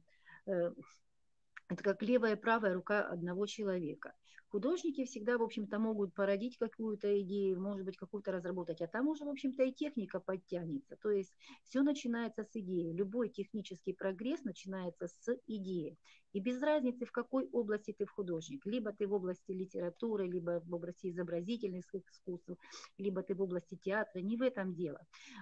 это 1.68 1.82
как 1.82 2.02
левая 2.02 2.36
и 2.36 2.40
правая 2.40 2.74
рука 2.74 3.02
одного 3.02 3.46
человека. 3.46 4.14
Художники 4.48 5.04
всегда, 5.04 5.38
в 5.38 5.42
общем-то, 5.42 5.78
могут 5.80 6.14
породить 6.14 6.56
какую-то 6.56 7.20
идею, 7.20 7.60
может 7.60 7.84
быть, 7.84 7.96
какую-то 7.96 8.30
разработать, 8.30 8.80
а 8.80 8.86
там 8.86 9.08
уже, 9.08 9.24
в 9.24 9.28
общем-то, 9.28 9.64
и 9.64 9.72
техника 9.72 10.20
подтянется. 10.20 10.96
То 11.02 11.10
есть 11.10 11.34
все 11.64 11.82
начинается 11.82 12.44
с 12.44 12.54
идеи. 12.54 12.92
Любой 12.92 13.28
технический 13.28 13.92
прогресс 13.92 14.44
начинается 14.44 15.08
с 15.08 15.36
идеи. 15.48 15.98
И 16.32 16.40
без 16.40 16.62
разницы, 16.62 17.06
в 17.06 17.12
какой 17.12 17.48
области 17.48 17.92
ты 17.92 18.06
в 18.06 18.10
художник. 18.10 18.64
Либо 18.66 18.92
ты 18.92 19.08
в 19.08 19.14
области 19.14 19.50
литературы, 19.50 20.28
либо 20.28 20.62
в 20.64 20.72
области 20.72 21.10
изобразительных 21.10 21.92
искусств, 21.92 22.50
либо 22.98 23.22
ты 23.22 23.34
в 23.34 23.42
области 23.42 23.76
театра. 23.76 24.20
Не 24.20 24.36
в 24.36 24.42
этом 24.42 24.74
дело. 24.74 25.00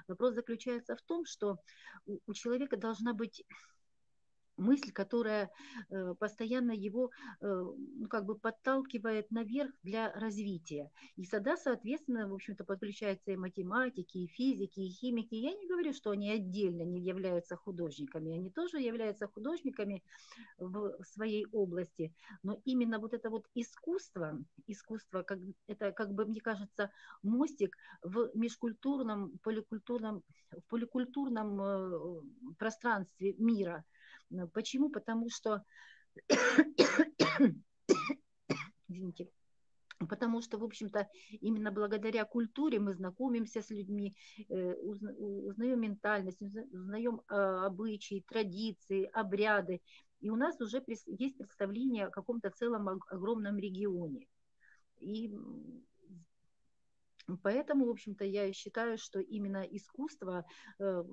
Вопрос 0.09 0.35
заключается 0.35 0.97
в 0.97 1.03
том, 1.03 1.27
что 1.27 1.59
у 2.07 2.33
человека 2.33 2.77
должна 2.79 3.13
быть 3.13 3.45
мысль, 4.57 4.93
которая 4.93 5.51
э, 5.91 6.15
постоянно 6.19 6.73
его 6.73 7.11
э, 7.41 7.47
ну, 7.47 8.09
как 8.09 8.25
бы 8.25 8.37
подталкивает 8.37 9.31
наверх 9.31 9.73
для 9.83 10.13
развития. 10.13 10.91
И 11.17 11.25
сюда, 11.25 11.57
соответственно, 11.57 12.29
в 12.29 12.35
общем-то, 12.35 12.65
подключаются 12.65 13.33
и 13.33 13.37
математики, 13.37 14.19
и 14.19 14.27
физики, 14.27 14.81
и 14.81 14.91
химики. 14.91 15.35
Я 15.35 15.53
не 15.53 15.67
говорю, 15.67 15.93
что 15.93 16.11
они 16.11 16.31
отдельно 16.31 16.83
не 16.83 17.01
являются 17.01 17.57
художниками, 17.57 18.37
они 18.37 18.51
тоже 18.51 18.81
являются 18.81 19.27
художниками 19.27 20.03
в 20.59 20.97
своей 21.05 21.47
области, 21.53 22.15
но 22.43 22.61
именно 22.65 22.99
вот 22.99 23.15
это 23.15 23.31
вот 23.31 23.47
искусство, 23.55 24.39
искусство, 24.67 25.23
как, 25.23 25.39
это, 25.67 25.93
как 25.93 26.13
бы, 26.13 26.27
мне 26.27 26.41
кажется, 26.41 26.91
мостик 27.23 27.77
в 28.03 28.31
межкультурном, 28.35 29.39
поликультурном, 29.43 30.23
в 30.51 30.63
поликультурном 30.69 31.61
э, 31.61 32.23
пространстве 32.59 33.35
мира– 33.39 33.85
Почему? 34.53 34.91
Потому 34.91 35.29
что, 35.31 35.63
извините, 38.89 39.29
Потому 40.09 40.43
что, 40.43 40.59
в 40.59 40.65
общем-то, 40.65 41.09
именно 41.41 41.71
благодаря 41.71 42.25
культуре 42.25 42.79
мы 42.79 42.93
знакомимся 42.93 43.63
с 43.63 43.71
людьми, 43.71 44.15
э, 44.49 44.75
узнаем 44.75 45.81
ментальность, 45.81 46.43
узнаем 46.43 47.23
а, 47.29 47.67
обычаи, 47.67 48.25
традиции, 48.29 49.09
обряды. 49.13 49.81
И 50.21 50.31
у 50.31 50.37
нас 50.37 50.61
уже 50.61 50.83
есть 50.87 51.39
представление 51.39 52.07
о 52.07 52.11
каком-то 52.11 52.51
целом 52.51 52.89
огромном 52.89 53.59
регионе. 53.59 54.27
И 55.01 55.33
Поэтому, 57.43 57.87
в 57.87 57.91
общем-то, 57.91 58.25
я 58.25 58.53
считаю, 58.53 58.99
что 58.99 59.19
именно 59.19 59.63
искусство 59.63 60.45
э, 60.79 61.05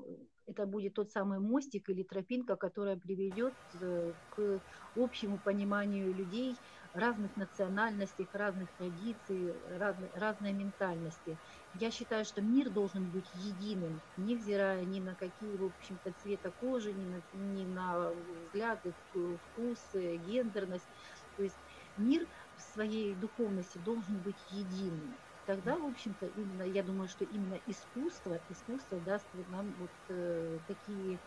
это 0.46 0.66
будет 0.66 0.96
тот 0.96 1.10
самый 1.10 1.40
мостик 1.40 1.90
или 1.90 2.04
тропинка, 2.04 2.58
которая 2.58 2.98
приведет 2.98 3.54
э, 3.82 4.14
к 4.28 4.62
общему 4.94 5.40
пониманию 5.40 6.14
людей 6.14 6.60
разных 6.92 7.38
национальностей, 7.38 8.28
разных 8.34 8.74
традиций, 8.76 9.54
разной, 9.70 10.12
разной 10.14 10.52
ментальности. 10.52 11.40
Я 11.72 11.92
считаю, 11.92 12.26
что 12.26 12.42
мир 12.42 12.70
должен 12.72 13.10
быть 13.10 13.34
единым, 13.34 14.02
невзирая 14.18 14.84
ни 14.84 15.00
на 15.00 15.16
какие, 15.16 15.56
в 15.56 15.64
общем-то, 15.64 16.14
цвета 16.14 16.52
кожи, 16.52 16.94
ни 16.94 17.06
на, 17.06 17.22
ни 17.32 17.66
на 17.66 18.12
взгляды, 18.14 18.96
вкусы, 19.14 20.18
гендерность. 20.18 20.90
То 21.36 21.44
есть 21.44 21.64
мир 21.96 22.28
в 22.56 22.62
своей 22.62 23.16
духовности 23.16 23.78
должен 23.78 24.22
быть 24.22 24.52
единым 24.52 25.18
тогда, 25.52 25.76
в 25.76 25.86
общем-то, 25.86 26.28
именно, 26.38 26.64
я 26.64 26.82
думаю, 26.82 27.10
что 27.10 27.26
именно 27.26 27.60
искусство, 27.68 28.40
искусство 28.50 28.98
даст 29.06 29.26
нам 29.52 29.66
вот 29.80 29.90
э, 30.08 30.58
такие, 30.66 31.18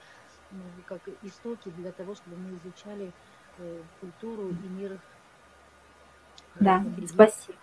ну, 0.51 0.61
как 0.87 1.01
истоки 1.23 1.69
для 1.77 1.93
того, 1.93 2.15
чтобы 2.15 2.39
мы 2.39 2.57
изучали 2.57 3.13
э, 3.59 3.81
культуру 4.01 4.49
и 4.49 4.81
мир. 4.81 4.99
Да, 6.59 6.83
спасибо. 7.07 7.59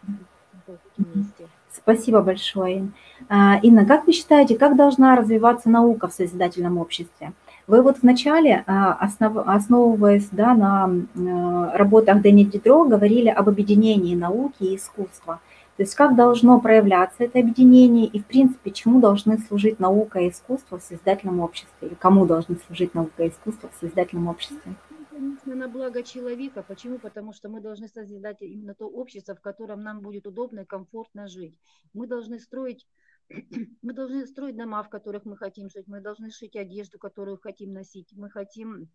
Спасибо 1.71 2.21
большое. 2.21 2.91
А, 3.27 3.57
Инна, 3.63 3.85
как 3.85 4.05
вы 4.05 4.11
считаете, 4.11 4.55
как 4.55 4.75
должна 4.75 5.15
развиваться 5.15 5.67
наука 5.69 6.09
в 6.09 6.13
созидательном 6.13 6.77
обществе? 6.77 7.33
Вы 7.65 7.81
вот 7.81 7.99
вначале, 8.01 8.63
а, 8.67 8.93
основ, 8.93 9.37
основываясь 9.47 10.27
да, 10.31 10.53
на 10.53 10.91
э, 10.91 11.77
работах 11.77 12.21
Дэни 12.21 12.43
Дидро, 12.43 12.83
говорили 12.83 13.29
об 13.29 13.49
объединении 13.49 14.13
науки 14.13 14.63
и 14.63 14.75
искусства– 14.75 15.39
то 15.77 15.83
есть 15.83 15.95
как 15.95 16.15
должно 16.15 16.59
проявляться 16.59 17.23
это 17.23 17.39
объединение 17.39 18.05
и, 18.05 18.19
в 18.19 18.25
принципе, 18.25 18.71
чему 18.71 18.99
должны 18.99 19.37
служить 19.37 19.79
наука 19.79 20.19
и 20.19 20.29
искусство 20.29 20.77
в 20.77 20.83
созидательном 20.83 21.39
обществе, 21.39 21.87
или 21.87 21.95
кому 21.95 22.25
должны 22.25 22.57
служить 22.57 22.93
наука 22.93 23.23
и 23.23 23.29
искусство 23.29 23.69
в 23.69 23.79
созидательном 23.79 24.27
обществе? 24.27 24.75
Конечно, 25.09 25.55
на 25.55 25.67
благо 25.67 26.03
человека. 26.03 26.63
Почему? 26.67 26.99
Потому 26.99 27.31
что 27.33 27.47
мы 27.47 27.61
должны 27.61 27.87
создать 27.87 28.41
именно 28.41 28.73
то 28.73 28.87
общество, 28.87 29.35
в 29.35 29.41
котором 29.41 29.81
нам 29.81 30.01
будет 30.01 30.27
удобно 30.27 30.61
и 30.61 30.65
комфортно 30.65 31.27
жить. 31.27 31.57
Мы 31.93 32.07
должны 32.07 32.39
строить 32.39 32.87
мы 33.81 33.93
должны 33.93 34.25
строить 34.25 34.57
дома, 34.57 34.83
в 34.83 34.89
которых 34.89 35.25
мы 35.25 35.37
хотим 35.37 35.69
жить, 35.69 35.87
мы 35.87 36.01
должны 36.01 36.31
шить 36.31 36.55
одежду, 36.55 36.99
которую 36.99 37.37
хотим 37.37 37.73
носить, 37.73 38.11
мы 38.13 38.29
хотим 38.29 38.89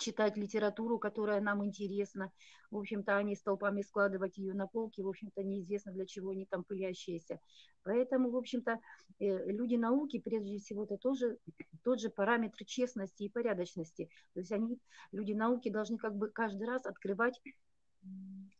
читать 0.00 0.36
литературу, 0.36 0.98
которая 0.98 1.40
нам 1.40 1.64
интересна. 1.64 2.32
В 2.70 2.78
общем-то, 2.78 3.16
они 3.16 3.36
столпами 3.36 3.82
складывать 3.82 4.38
ее 4.38 4.54
на 4.54 4.66
полке, 4.66 5.02
в 5.02 5.08
общем-то, 5.08 5.42
неизвестно 5.42 5.92
для 5.92 6.06
чего 6.06 6.30
они 6.30 6.46
там 6.46 6.64
пылящиеся. 6.64 7.38
Поэтому, 7.82 8.30
в 8.30 8.36
общем-то, 8.36 8.80
э, 9.18 9.50
люди 9.52 9.76
науки, 9.76 10.18
прежде 10.18 10.58
всего, 10.58 10.84
это 10.84 10.96
тоже 10.96 11.38
тот 11.84 12.00
же 12.00 12.10
параметр 12.10 12.64
честности 12.64 13.24
и 13.24 13.28
порядочности. 13.28 14.10
То 14.34 14.40
есть 14.40 14.50
они, 14.52 14.78
люди 15.12 15.32
науки, 15.32 15.70
должны 15.70 15.98
как 15.98 16.16
бы 16.16 16.30
каждый 16.30 16.66
раз 16.66 16.86
открывать 16.86 17.40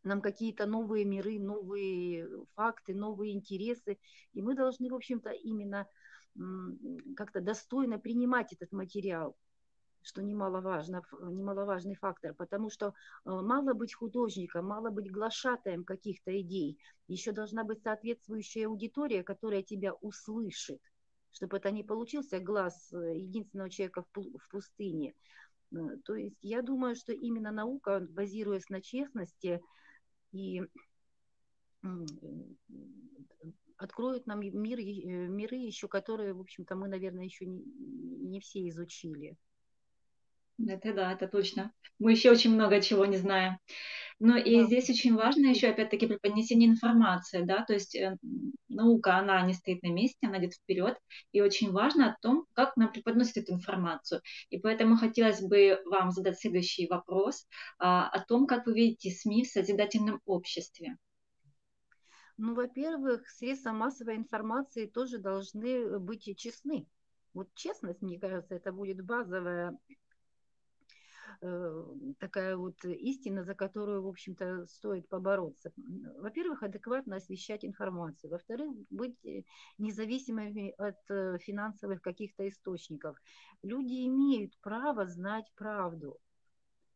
нам 0.02 0.20
какие-то 0.20 0.66
новые 0.66 1.04
миры, 1.04 1.38
новые 1.38 2.28
факты, 2.54 2.94
новые 2.94 3.32
интересы. 3.32 3.98
И 4.34 4.42
мы 4.42 4.54
должны, 4.54 4.90
в 4.90 4.94
общем-то, 4.94 5.30
именно 5.30 5.86
как-то 7.16 7.40
достойно 7.40 7.98
принимать 7.98 8.52
этот 8.52 8.72
материал 8.72 9.36
что 10.02 10.22
немаловажно, 10.22 11.02
немаловажный 11.12 11.94
фактор, 11.94 12.34
потому 12.34 12.70
что 12.70 12.88
э, 12.88 12.92
мало 13.24 13.74
быть 13.74 13.94
художником, 13.94 14.66
мало 14.66 14.90
быть 14.90 15.10
глашатаем 15.10 15.84
каких-то 15.84 16.38
идей, 16.40 16.78
еще 17.08 17.32
должна 17.32 17.64
быть 17.64 17.82
соответствующая 17.82 18.66
аудитория, 18.66 19.22
которая 19.22 19.62
тебя 19.62 19.94
услышит, 19.94 20.80
чтобы 21.32 21.58
это 21.58 21.70
не 21.70 21.82
получился 21.82 22.40
глаз 22.40 22.92
э, 22.92 23.18
единственного 23.18 23.70
человека 23.70 24.04
в 24.14 24.48
пустыне. 24.50 25.14
То 26.04 26.16
есть 26.16 26.38
я 26.42 26.62
думаю, 26.62 26.96
что 26.96 27.12
именно 27.12 27.52
наука, 27.52 28.00
базируясь 28.00 28.68
на 28.70 28.80
честности 28.80 29.62
и 30.32 30.62
откроет 33.80 34.26
нам 34.26 34.40
мир, 34.40 34.78
э, 34.78 35.28
миры 35.28 35.56
еще, 35.56 35.88
которые, 35.88 36.34
в 36.34 36.40
общем-то, 36.40 36.76
мы, 36.76 36.88
наверное, 36.88 37.24
еще 37.24 37.46
не, 37.46 37.62
не 37.64 38.40
все 38.40 38.68
изучили. 38.68 39.36
Это 40.68 40.92
да, 40.92 41.12
это 41.12 41.28
точно. 41.28 41.72
Мы 41.98 42.12
еще 42.12 42.30
очень 42.30 42.54
много 42.54 42.80
чего 42.80 43.06
не 43.06 43.16
знаем. 43.16 43.58
Но 44.18 44.36
и 44.36 44.56
да. 44.56 44.66
здесь 44.66 44.90
очень 44.90 45.14
важно 45.14 45.46
еще, 45.46 45.68
опять-таки, 45.68 46.06
преподнесение 46.06 46.68
информации, 46.68 47.42
да, 47.42 47.64
то 47.64 47.72
есть 47.72 47.94
э, 47.94 48.18
наука, 48.68 49.16
она 49.16 49.40
не 49.46 49.54
стоит 49.54 49.82
на 49.82 49.90
месте, 49.90 50.26
она 50.26 50.38
идет 50.38 50.52
вперед, 50.52 50.98
и 51.32 51.40
очень 51.40 51.72
важно 51.72 52.10
о 52.10 52.16
том, 52.20 52.44
как 52.52 52.76
нам 52.76 52.92
преподносит 52.92 53.38
эту 53.38 53.54
информацию. 53.54 54.20
И 54.50 54.58
поэтому 54.58 54.96
хотелось 54.96 55.40
бы 55.40 55.80
вам 55.86 56.10
задать 56.10 56.38
следующий 56.38 56.86
вопрос 56.86 57.46
а, 57.78 58.10
о 58.10 58.20
том, 58.20 58.46
как 58.46 58.66
вы 58.66 58.74
видите 58.74 59.10
СМИ 59.10 59.44
в 59.44 59.48
созидательном 59.48 60.20
обществе. 60.26 60.98
Ну, 62.36 62.54
во-первых, 62.54 63.26
средства 63.30 63.72
массовой 63.72 64.16
информации 64.16 64.84
тоже 64.84 65.16
должны 65.16 65.98
быть 65.98 66.28
честны. 66.36 66.86
Вот 67.32 67.48
честность, 67.54 68.02
мне 68.02 68.18
кажется, 68.18 68.54
это 68.54 68.70
будет 68.70 69.02
базовая 69.02 69.78
Э, 69.88 70.09
такая 72.18 72.56
вот 72.56 72.84
истина, 72.84 73.44
за 73.44 73.54
которую, 73.54 74.02
в 74.02 74.08
общем-то, 74.08 74.66
стоит 74.66 75.08
побороться. 75.08 75.72
Во-первых, 76.18 76.62
адекватно 76.62 77.16
освещать 77.16 77.64
информацию. 77.64 78.30
Во-вторых, 78.30 78.70
быть 78.90 79.24
э, 79.24 79.44
независимыми 79.78 80.74
от 80.78 80.98
э, 81.08 81.38
финансовых 81.38 82.02
каких-то 82.02 82.48
источников. 82.48 83.16
Люди 83.62 84.06
имеют 84.06 84.58
право 84.60 85.06
знать 85.06 85.50
правду. 85.54 86.18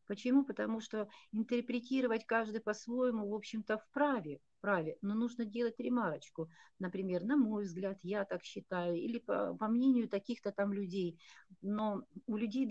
Почему? 0.07 0.45
Потому 0.45 0.81
что 0.81 1.07
интерпретировать 1.31 2.25
каждый 2.25 2.61
по-своему, 2.61 3.29
в 3.29 3.33
общем-то, 3.33 3.77
вправе 3.77 4.39
праве, 4.65 4.97
но 5.03 5.13
нужно 5.13 5.45
делать 5.45 5.79
ремарочку. 5.79 6.49
Например, 6.79 7.23
на 7.23 7.37
мой 7.37 7.65
взгляд, 7.65 7.99
я 8.01 8.25
так 8.25 8.43
считаю, 8.43 8.95
или 8.95 9.19
по, 9.19 9.55
по 9.59 9.67
мнению 9.67 10.09
таких-то 10.09 10.51
там 10.51 10.73
людей. 10.73 11.19
Но 11.61 12.01
у 12.25 12.35
людей 12.35 12.67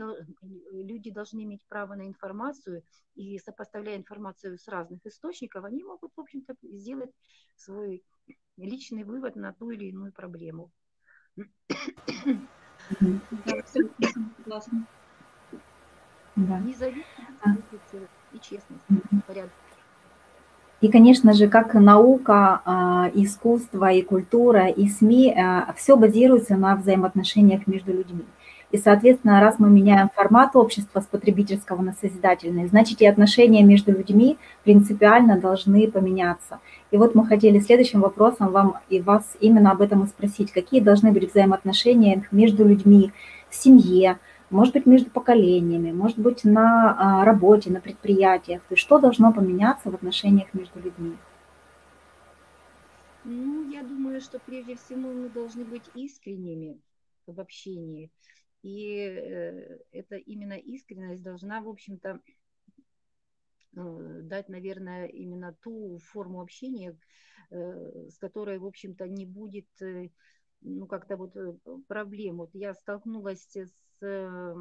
люди 0.72 1.12
должны 1.12 1.44
иметь 1.44 1.64
право 1.68 1.94
на 1.94 2.08
информацию, 2.08 2.82
и 3.14 3.38
сопоставляя 3.38 3.96
информацию 3.96 4.58
с 4.58 4.66
разных 4.66 5.06
источников, 5.06 5.64
они 5.64 5.84
могут, 5.84 6.10
в 6.16 6.20
общем-то, 6.20 6.56
сделать 6.62 7.12
свой 7.54 8.02
личный 8.56 9.04
вывод 9.04 9.36
на 9.36 9.52
ту 9.52 9.70
или 9.70 9.84
иную 9.84 10.12
проблему. 10.12 10.72
Да, 11.36 11.44
согласна. 14.36 14.86
Да. 16.36 16.58
Независимость 16.58 18.16
и 18.32 18.40
честность, 18.40 18.86
порядок. 19.26 19.54
И, 20.84 20.88
конечно 20.88 21.32
же, 21.32 21.48
как 21.48 21.72
наука, 21.72 22.60
а, 22.66 23.10
искусство 23.14 23.90
и 23.90 24.02
культура, 24.02 24.68
и 24.68 24.86
СМИ, 24.86 25.32
а, 25.34 25.72
все 25.78 25.96
базируется 25.96 26.56
на 26.56 26.76
взаимоотношениях 26.76 27.66
между 27.66 27.94
людьми. 27.94 28.26
И, 28.70 28.76
соответственно, 28.76 29.40
раз 29.40 29.58
мы 29.58 29.70
меняем 29.70 30.10
формат 30.14 30.54
общества 30.54 31.00
с 31.00 31.06
потребительского 31.06 31.80
на 31.80 31.94
созидательный, 31.94 32.66
значит, 32.66 33.00
и 33.00 33.06
отношения 33.06 33.62
между 33.62 33.92
людьми 33.92 34.36
принципиально 34.62 35.40
должны 35.40 35.90
поменяться. 35.90 36.58
И 36.90 36.98
вот 36.98 37.14
мы 37.14 37.26
хотели 37.26 37.60
следующим 37.60 38.02
вопросом 38.02 38.50
вам 38.50 38.76
и 38.90 39.00
вас 39.00 39.38
именно 39.40 39.70
об 39.70 39.80
этом 39.80 40.02
и 40.02 40.06
спросить. 40.06 40.52
Какие 40.52 40.80
должны 40.82 41.12
быть 41.12 41.30
взаимоотношения 41.30 42.24
между 42.30 42.62
людьми 42.62 43.10
в 43.48 43.54
семье, 43.54 44.18
может 44.54 44.72
быть, 44.74 44.86
между 44.86 45.10
поколениями, 45.10 45.90
может 45.90 46.18
быть, 46.18 46.44
на 46.44 46.94
а, 46.96 47.24
работе, 47.24 47.70
на 47.70 47.80
предприятиях. 47.80 48.62
То 48.62 48.74
есть 48.74 48.82
что 48.82 49.00
должно 49.00 49.32
поменяться 49.32 49.90
в 49.90 49.94
отношениях 49.94 50.54
между 50.54 50.80
людьми? 50.80 51.16
Ну, 53.24 53.68
я 53.68 53.82
думаю, 53.82 54.20
что 54.20 54.38
прежде 54.38 54.76
всего 54.76 55.12
мы 55.12 55.28
должны 55.28 55.64
быть 55.64 55.82
искренними 55.96 56.80
в 57.26 57.40
общении. 57.40 58.12
И 58.62 58.96
э, 58.96 59.78
это 59.90 60.16
именно 60.16 60.52
искренность 60.52 61.22
должна, 61.22 61.60
в 61.60 61.68
общем-то, 61.68 62.20
э, 63.76 64.20
дать, 64.22 64.48
наверное, 64.48 65.06
именно 65.06 65.56
ту 65.62 65.98
форму 65.98 66.40
общения, 66.40 66.96
э, 67.50 68.08
с 68.08 68.18
которой, 68.18 68.58
в 68.58 68.66
общем-то, 68.66 69.08
не 69.08 69.26
будет 69.26 69.66
ну, 70.60 70.86
как-то 70.86 71.16
вот 71.16 71.34
проблем. 71.88 72.36
Вот 72.36 72.50
я 72.54 72.72
столкнулась 72.74 73.42
с 73.42 73.74
Э, 74.02 74.54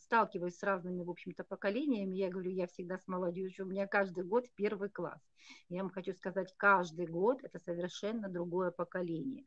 сталкиваюсь 0.00 0.56
с 0.56 0.62
разными, 0.62 1.02
в 1.02 1.10
общем-то, 1.10 1.44
поколениями. 1.44 2.16
Я 2.16 2.30
говорю, 2.30 2.50
я 2.50 2.66
всегда 2.66 2.98
с 2.98 3.08
молодежью, 3.08 3.66
у 3.66 3.68
меня 3.68 3.86
каждый 3.86 4.24
год 4.24 4.46
первый 4.54 4.88
класс. 4.88 5.20
Я 5.68 5.82
вам 5.82 5.90
хочу 5.90 6.12
сказать, 6.12 6.54
каждый 6.56 7.06
год 7.06 7.42
это 7.42 7.58
совершенно 7.58 8.28
другое 8.28 8.70
поколение. 8.70 9.46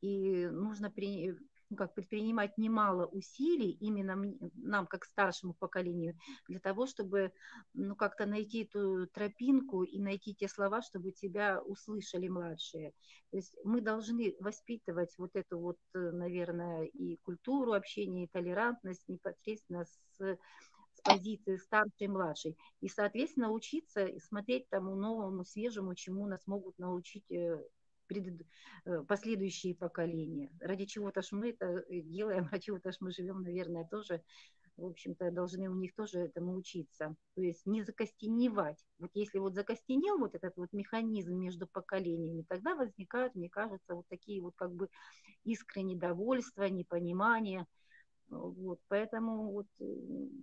И 0.00 0.46
нужно 0.46 0.90
при, 0.90 1.34
ну, 1.70 1.76
как 1.76 1.94
предпринимать 1.94 2.56
немало 2.58 3.06
усилий 3.06 3.70
именно 3.70 4.16
нам, 4.54 4.86
как 4.86 5.04
старшему 5.04 5.54
поколению, 5.54 6.16
для 6.48 6.60
того, 6.60 6.86
чтобы 6.86 7.32
ну, 7.74 7.96
как-то 7.96 8.26
найти 8.26 8.64
эту 8.64 9.06
тропинку 9.08 9.82
и 9.82 10.00
найти 10.00 10.34
те 10.34 10.48
слова, 10.48 10.82
чтобы 10.82 11.12
тебя 11.12 11.60
услышали 11.60 12.28
младшие. 12.28 12.92
То 13.30 13.36
есть 13.36 13.56
мы 13.64 13.80
должны 13.80 14.36
воспитывать 14.40 15.14
вот 15.18 15.30
эту 15.34 15.58
вот, 15.58 15.78
наверное, 15.94 16.84
и 16.84 17.16
культуру 17.18 17.72
общения, 17.72 18.24
и 18.24 18.30
толерантность 18.32 19.08
непосредственно 19.08 19.84
с 19.84 20.38
позиции 21.02 21.56
старшей 21.56 22.04
и 22.04 22.08
младшей. 22.08 22.56
И, 22.80 22.88
соответственно, 22.88 23.50
учиться 23.50 24.06
и 24.06 24.18
смотреть 24.18 24.68
тому 24.68 24.94
новому, 24.94 25.44
свежему, 25.44 25.94
чему 25.94 26.26
нас 26.26 26.46
могут 26.46 26.78
научить 26.78 27.30
э, 27.30 27.62
пред, 28.06 28.46
э, 28.84 29.02
последующие 29.08 29.74
поколения. 29.74 30.50
Ради 30.60 30.86
чего-то 30.86 31.22
ж 31.22 31.32
мы 31.32 31.50
это 31.50 31.84
э, 31.88 32.00
делаем, 32.00 32.48
ради 32.52 32.64
чего-то 32.64 32.92
ж 32.92 32.96
мы 33.00 33.10
живем, 33.10 33.42
наверное, 33.42 33.86
тоже, 33.90 34.22
в 34.76 34.84
общем-то, 34.86 35.30
должны 35.30 35.68
у 35.68 35.74
них 35.74 35.94
тоже 35.94 36.20
этому 36.20 36.54
учиться. 36.54 37.16
То 37.34 37.42
есть 37.42 37.66
не 37.66 37.82
закостеневать. 37.82 38.84
Вот 38.98 39.10
если 39.14 39.38
вот 39.38 39.54
закостенел 39.54 40.18
вот 40.18 40.34
этот 40.34 40.56
вот 40.56 40.72
механизм 40.72 41.34
между 41.34 41.66
поколениями, 41.66 42.44
тогда 42.48 42.74
возникают, 42.74 43.34
мне 43.34 43.48
кажется, 43.48 43.94
вот 43.94 44.06
такие 44.08 44.42
вот 44.42 44.54
как 44.56 44.72
бы 44.74 44.88
искры 45.44 45.82
недовольства, 45.82 46.64
непонимания. 46.64 47.66
Вот, 48.28 48.80
поэтому, 48.88 49.52
вот, 49.52 49.68
э, 49.80 49.84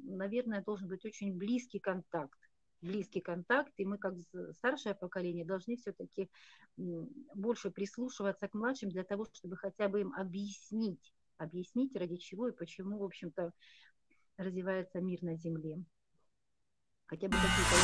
наверное, 0.06 0.63
должен 0.63 0.88
быть 0.88 1.06
очень 1.06 1.38
близкий 1.38 1.80
контакт 1.80 2.39
близкий 2.84 3.22
контакт, 3.22 3.74
и 3.78 3.86
мы 3.86 3.98
как 3.98 4.13
старшее 4.58 4.93
поколение 4.93 5.46
должны 5.46 5.78
все-таки 5.78 6.30
больше 6.78 7.72
прислушиваться 7.72 8.48
к 8.48 8.54
младшим 8.54 8.89
для 8.89 9.04
того, 9.04 9.26
чтобы 9.34 9.58
хотя 9.58 9.88
бы 9.88 10.02
им 10.02 10.13
объяснить, 10.13 11.13
объяснить 11.38 11.96
ради 11.96 12.17
чего 12.17 12.50
и 12.50 12.56
почему, 12.56 13.00
в 13.00 13.04
общем-то, 13.04 13.52
развивается 14.38 15.00
мир 15.02 15.24
на 15.24 15.36
Земле. 15.36 15.84
Хотя 17.06 17.28
бы 17.28 17.36
какие-то... 17.36 17.76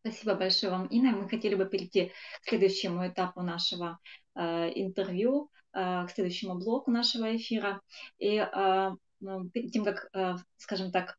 Спасибо 0.00 0.34
большое 0.34 0.70
вам, 0.70 0.86
Инна. 0.88 1.12
Мы 1.16 1.28
хотели 1.28 1.54
бы 1.54 1.64
перейти 1.64 2.12
к 2.42 2.48
следующему 2.48 3.08
этапу 3.08 3.40
нашего 3.40 3.98
интервью. 4.36 5.50
Э, 5.74 6.06
к 6.06 6.10
следующему 6.10 6.54
блоку 6.54 6.90
нашего 6.90 7.36
эфира. 7.36 7.80
И 8.18 8.36
э, 8.36 8.90
ну, 9.20 9.50
тем, 9.50 9.84
как, 9.84 10.08
э, 10.14 10.34
скажем 10.56 10.92
так, 10.92 11.18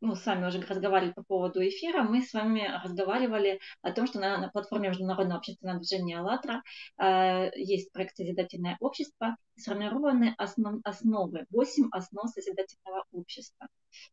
ну, 0.00 0.14
сами 0.14 0.46
уже 0.46 0.60
разговаривали 0.60 1.12
по 1.12 1.24
поводу 1.24 1.60
эфира, 1.60 2.04
мы 2.04 2.22
с 2.22 2.32
вами 2.32 2.70
разговаривали 2.84 3.58
о 3.82 3.90
том, 3.92 4.06
что 4.06 4.20
на, 4.20 4.38
на 4.38 4.48
платформе 4.48 4.88
Международного 4.88 5.38
общественного 5.38 5.80
движения 5.80 6.18
«АЛЛАТРА» 6.20 6.62
э, 6.98 7.50
есть 7.56 7.90
проект 7.92 8.16
«Созидательное 8.16 8.76
общество», 8.80 9.36
сформированы 9.56 10.34
основ, 10.38 10.80
основы, 10.84 11.46
8 11.50 11.88
основ 11.90 12.30
созидательного 12.30 13.04
общества. 13.10 13.66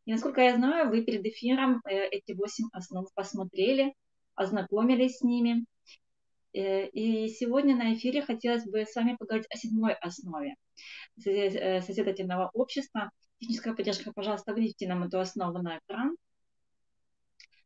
И, 0.06 0.12
насколько 0.12 0.42
я 0.42 0.56
знаю, 0.56 0.90
вы 0.90 1.04
перед 1.04 1.24
эфиром 1.24 1.82
э, 1.86 2.08
эти 2.08 2.34
8 2.34 2.70
основ 2.74 3.08
посмотрели, 3.14 3.94
ознакомились 4.34 5.20
с 5.20 5.22
ними. 5.22 5.66
Э, 6.56 6.88
и 6.88 7.28
сегодня 7.28 7.76
на 7.76 7.94
эфире 7.96 8.22
хотелось 8.22 8.64
бы 8.64 8.86
с 8.86 8.96
вами 8.96 9.18
поговорить 9.20 9.48
о 9.50 9.58
седьмой 9.58 9.94
основе 9.94 10.56
э, 11.26 11.82
созидательного 11.82 12.50
общества. 12.54 13.12
Техническая 13.40 13.74
поддержка, 13.74 14.14
пожалуйста, 14.14 14.54
выведите 14.54 14.88
нам 14.88 15.04
эту 15.04 15.20
основу 15.20 15.62
на 15.62 15.80
экран. 15.80 16.16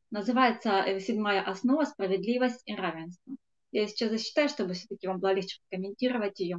Называется 0.09 0.71
э, 0.71 0.99
седьмая 0.99 1.43
основа 1.43 1.85
«Справедливость 1.85 2.63
и 2.65 2.73
равенство». 2.73 3.35
Я 3.71 3.85
сейчас 3.85 4.09
засчитаю, 4.09 4.49
чтобы 4.49 4.73
все-таки 4.73 5.07
вам 5.07 5.19
было 5.19 5.33
легче 5.33 5.59
комментировать 5.69 6.39
ее. 6.39 6.57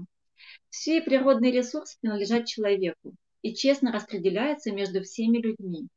Все 0.69 1.03
природные 1.03 1.51
ресурсы 1.51 1.99
принадлежат 2.01 2.47
человеку 2.47 3.12
и 3.43 3.57
честно 3.57 3.90
распределяются 3.90 4.71
между 4.71 5.03
всеми 5.03 5.38
людьми. 5.38 5.88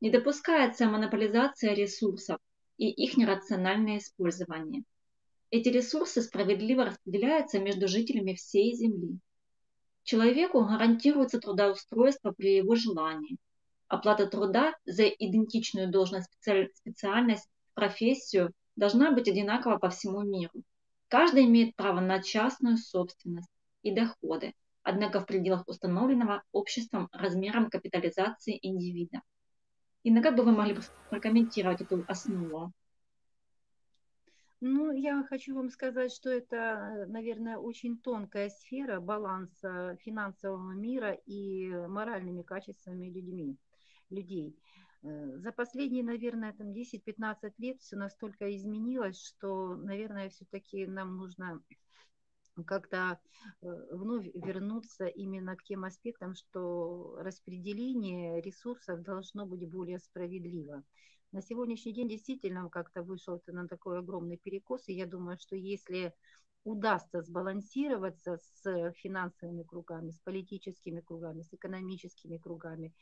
Не 0.00 0.08
допускается 0.08 0.86
монополизация 0.86 1.74
ресурсов 1.74 2.38
и 2.78 2.88
их 2.90 3.18
нерациональное 3.18 3.98
использование– 3.98 4.82
эти 5.54 5.68
ресурсы 5.68 6.20
справедливо 6.20 6.86
распределяются 6.86 7.60
между 7.60 7.86
жителями 7.86 8.34
всей 8.34 8.74
Земли. 8.74 9.20
Человеку 10.02 10.64
гарантируется 10.64 11.38
трудоустройство 11.38 12.32
при 12.32 12.56
его 12.56 12.74
желании, 12.74 13.36
оплата 13.86 14.26
труда 14.26 14.74
за 14.84 15.04
идентичную 15.04 15.92
должность, 15.92 16.28
специальность, 16.74 17.48
профессию 17.74 18.52
должна 18.74 19.12
быть 19.12 19.28
одинакова 19.28 19.78
по 19.78 19.90
всему 19.90 20.22
миру. 20.22 20.64
Каждый 21.06 21.44
имеет 21.44 21.76
право 21.76 22.00
на 22.00 22.20
частную 22.20 22.76
собственность 22.76 23.52
и 23.82 23.94
доходы, 23.94 24.54
однако 24.82 25.20
в 25.20 25.26
пределах 25.26 25.68
установленного 25.68 26.42
обществом 26.50 27.08
размером 27.12 27.70
капитализации 27.70 28.58
индивида. 28.60 29.20
И 30.02 30.20
как 30.20 30.34
бы 30.34 30.42
вы 30.42 30.50
могли 30.50 30.76
прокомментировать 31.10 31.80
эту 31.80 32.04
основу? 32.08 32.72
Ну, 34.66 34.92
я 34.92 35.22
хочу 35.24 35.54
вам 35.54 35.68
сказать, 35.68 36.10
что 36.10 36.30
это, 36.30 37.04
наверное, 37.08 37.58
очень 37.58 37.98
тонкая 37.98 38.48
сфера 38.48 38.98
баланса 38.98 39.98
финансового 40.00 40.72
мира 40.72 41.12
и 41.26 41.68
моральными 41.68 42.40
качествами 42.40 43.10
людьми, 43.10 43.58
людей. 44.08 44.56
Э, 45.02 45.36
за 45.36 45.52
последние, 45.52 46.02
наверное, 46.02 46.54
там 46.54 46.72
10-15 46.72 47.52
лет 47.58 47.78
все 47.82 47.96
настолько 47.96 48.56
изменилось, 48.56 49.22
что, 49.22 49.76
наверное, 49.76 50.30
все-таки 50.30 50.86
нам 50.86 51.18
нужно 51.18 51.62
как-то 52.66 53.20
э, 53.60 53.66
вновь 53.90 54.28
вернуться 54.32 55.08
именно 55.08 55.56
к 55.56 55.64
тем 55.64 55.84
аспектам, 55.84 56.34
что 56.34 57.18
распределение 57.18 58.40
ресурсов 58.40 59.02
должно 59.02 59.44
быть 59.44 59.68
более 59.70 59.98
справедливо. 59.98 60.84
На 61.34 61.42
сегодняшний 61.42 61.92
день 61.92 62.08
действительно 62.08 62.70
как-то 62.70 63.02
вышел 63.02 63.42
на 63.48 63.66
такой 63.66 63.98
огромный 63.98 64.36
перекос, 64.36 64.88
и 64.88 64.92
я 64.92 65.04
думаю, 65.04 65.36
что 65.36 65.56
если 65.56 66.14
удастся 66.62 67.22
сбалансироваться 67.22 68.38
с 68.38 68.92
финансовыми 68.92 69.64
кругами, 69.64 70.12
с 70.12 70.20
политическими 70.20 71.00
кругами, 71.00 71.42
с 71.42 71.52
экономическими 71.52 72.38
кругами, 72.38 72.94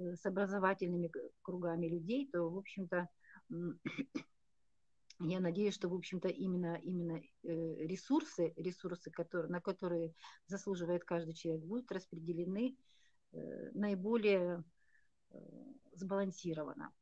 э, 0.00 0.16
с 0.16 0.26
образовательными 0.26 1.12
кругами 1.42 1.86
людей, 1.86 2.28
то, 2.28 2.50
в 2.50 2.58
общем-то, 2.58 3.08
я 5.20 5.38
надеюсь, 5.38 5.74
что, 5.74 5.88
в 5.88 5.94
общем-то, 5.94 6.26
именно, 6.26 6.80
именно 6.82 7.22
э, 7.44 7.86
ресурсы, 7.86 8.52
ресурсы 8.56 9.12
которые, 9.12 9.48
на 9.48 9.60
которые 9.60 10.12
заслуживает 10.48 11.04
каждый 11.04 11.34
человек, 11.34 11.62
будут 11.62 11.92
распределены 11.92 12.76
э, 13.30 13.70
наиболее 13.74 14.64
сбалансированно. 15.92 16.92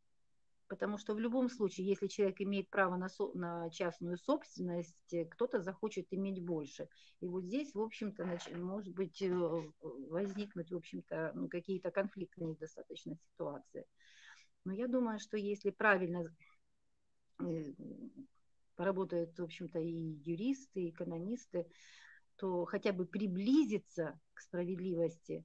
Потому 0.66 0.96
что 0.96 1.14
в 1.14 1.20
любом 1.20 1.50
случае, 1.50 1.87
если 1.87 2.07
человек 2.07 2.40
имеет 2.40 2.70
право 2.70 2.96
на, 2.96 3.09
со, 3.09 3.31
на 3.35 3.68
частную 3.70 4.16
собственность, 4.16 5.12
э, 5.12 5.27
кто-то 5.27 5.61
захочет 5.61 6.07
иметь 6.11 6.42
больше. 6.42 6.88
И 7.20 7.27
вот 7.27 7.44
здесь, 7.44 7.74
в 7.74 7.81
общем-то, 7.81 8.38
может 8.57 8.94
быть, 8.94 9.20
э, 9.20 9.29
возникнуть, 9.81 10.70
в 10.72 10.77
общем-то, 10.77 11.33
ну, 11.35 11.48
какие-то 11.48 11.90
конфликтные 11.90 12.55
достаточно 12.55 13.14
ситуации. 13.16 13.85
Но 14.64 14.72
я 14.72 14.88
думаю, 14.88 15.18
что 15.18 15.37
если 15.37 15.70
правильно 15.70 16.35
э, 17.40 17.72
поработают, 18.74 19.38
в 19.38 19.42
общем-то, 19.42 19.79
и 19.79 20.18
юристы, 20.24 20.85
и 20.85 20.90
экономисты, 20.90 21.66
то 22.37 22.64
хотя 22.64 22.92
бы 22.92 23.05
приблизиться 23.07 24.18
к 24.33 24.40
справедливости 24.40 25.44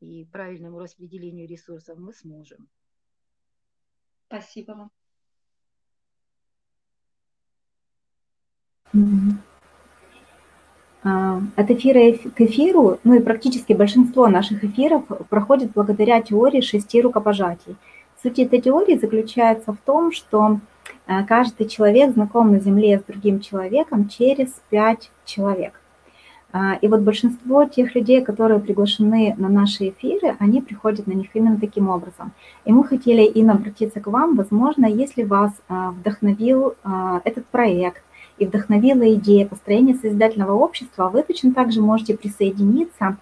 и 0.00 0.24
правильному 0.26 0.80
распределению 0.80 1.48
ресурсов 1.48 1.98
мы 1.98 2.12
сможем. 2.12 2.68
Спасибо 4.32 4.88
вам. 8.94 9.42
От 11.56 11.70
эфира 11.70 12.16
к 12.16 12.40
эфиру, 12.40 12.98
ну 13.04 13.12
и 13.14 13.22
практически 13.22 13.74
большинство 13.74 14.28
наших 14.28 14.64
эфиров 14.64 15.04
проходит 15.28 15.72
благодаря 15.72 16.22
теории 16.22 16.62
шести 16.62 17.02
рукопожатий. 17.02 17.76
Суть 18.22 18.38
этой 18.38 18.62
теории 18.62 18.96
заключается 18.96 19.74
в 19.74 19.78
том, 19.78 20.12
что 20.12 20.60
э, 21.06 21.24
каждый 21.26 21.68
человек 21.68 22.12
знаком 22.14 22.52
на 22.52 22.60
Земле 22.60 23.00
с 23.00 23.02
другим 23.02 23.40
человеком 23.40 24.08
через 24.08 24.62
пять 24.70 25.10
человек. 25.26 25.81
А, 26.52 26.74
и 26.74 26.88
вот 26.88 27.00
большинство 27.00 27.64
тех 27.64 27.94
людей, 27.94 28.22
которые 28.22 28.60
приглашены 28.60 29.34
на 29.38 29.48
наши 29.48 29.88
эфиры, 29.88 30.36
они 30.38 30.60
приходят 30.60 31.06
на 31.06 31.12
них 31.12 31.28
именно 31.32 31.58
таким 31.58 31.88
образом. 31.88 32.32
И 32.66 32.72
мы 32.72 32.84
хотели, 32.84 33.22
и 33.22 33.42
обратиться 33.46 34.00
к 34.00 34.06
вам, 34.06 34.36
возможно, 34.36 34.86
если 34.86 35.22
вас 35.22 35.52
а, 35.68 35.92
вдохновил 35.92 36.74
а, 36.84 37.22
этот 37.24 37.46
проект 37.46 38.02
и 38.36 38.46
вдохновила 38.46 39.14
идея 39.14 39.46
построения 39.46 39.94
созидательного 39.94 40.52
общества, 40.52 41.08
вы 41.08 41.22
точно 41.22 41.54
так 41.54 41.72
же 41.72 41.80
можете 41.80 42.16
присоединиться 42.16 43.16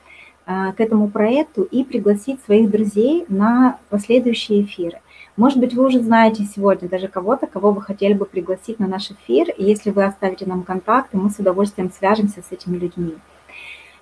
к 0.47 0.81
этому 0.81 1.09
проекту 1.09 1.62
и 1.62 1.85
пригласить 1.85 2.43
своих 2.43 2.71
друзей 2.71 3.25
на 3.29 3.79
последующие 3.88 4.62
эфиры. 4.62 4.99
Может 5.40 5.59
быть, 5.59 5.72
вы 5.72 5.87
уже 5.87 6.00
знаете 6.00 6.44
сегодня 6.44 6.87
даже 6.87 7.09
кого-то, 7.09 7.46
кого 7.46 7.72
вы 7.72 7.81
хотели 7.81 8.12
бы 8.12 8.26
пригласить 8.26 8.79
на 8.79 8.87
наш 8.87 9.11
эфир, 9.11 9.48
и 9.57 9.64
если 9.64 9.90
вы 9.90 10.05
оставите 10.05 10.44
нам 10.44 10.64
контакты, 10.64 11.16
мы 11.16 11.31
с 11.31 11.38
удовольствием 11.38 11.90
свяжемся 11.90 12.42
с 12.42 12.53
этими 12.53 12.76
людьми. 12.76 13.14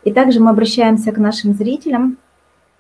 И 0.03 0.11
также 0.13 0.41
мы 0.41 0.51
обращаемся 0.51 1.13
к 1.13 1.19
нашим 1.19 1.53
зрителям. 1.53 2.17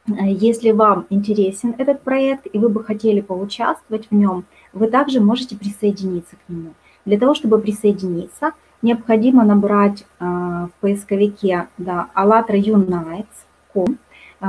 Если 0.08 0.72
вам 0.72 1.06
интересен 1.08 1.72
этот 1.78 2.02
проект 2.02 2.48
и 2.52 2.58
вы 2.58 2.68
бы 2.68 2.82
хотели 2.82 3.20
поучаствовать 3.20 4.08
в 4.10 4.14
нем, 4.16 4.44
вы 4.72 4.88
также 4.88 5.20
можете 5.20 5.54
присоединиться 5.54 6.34
к 6.34 6.48
нему. 6.48 6.74
Для 7.04 7.16
того, 7.16 7.34
чтобы 7.34 7.60
присоединиться, 7.60 8.54
необходимо 8.82 9.44
набрать 9.44 10.04
э, 10.18 10.24
в 10.24 10.70
поисковике 10.80 11.68
да, 11.78 12.08
ALLATRA 12.12 12.58
Unites.com, 12.60 13.98
э, 14.40 14.46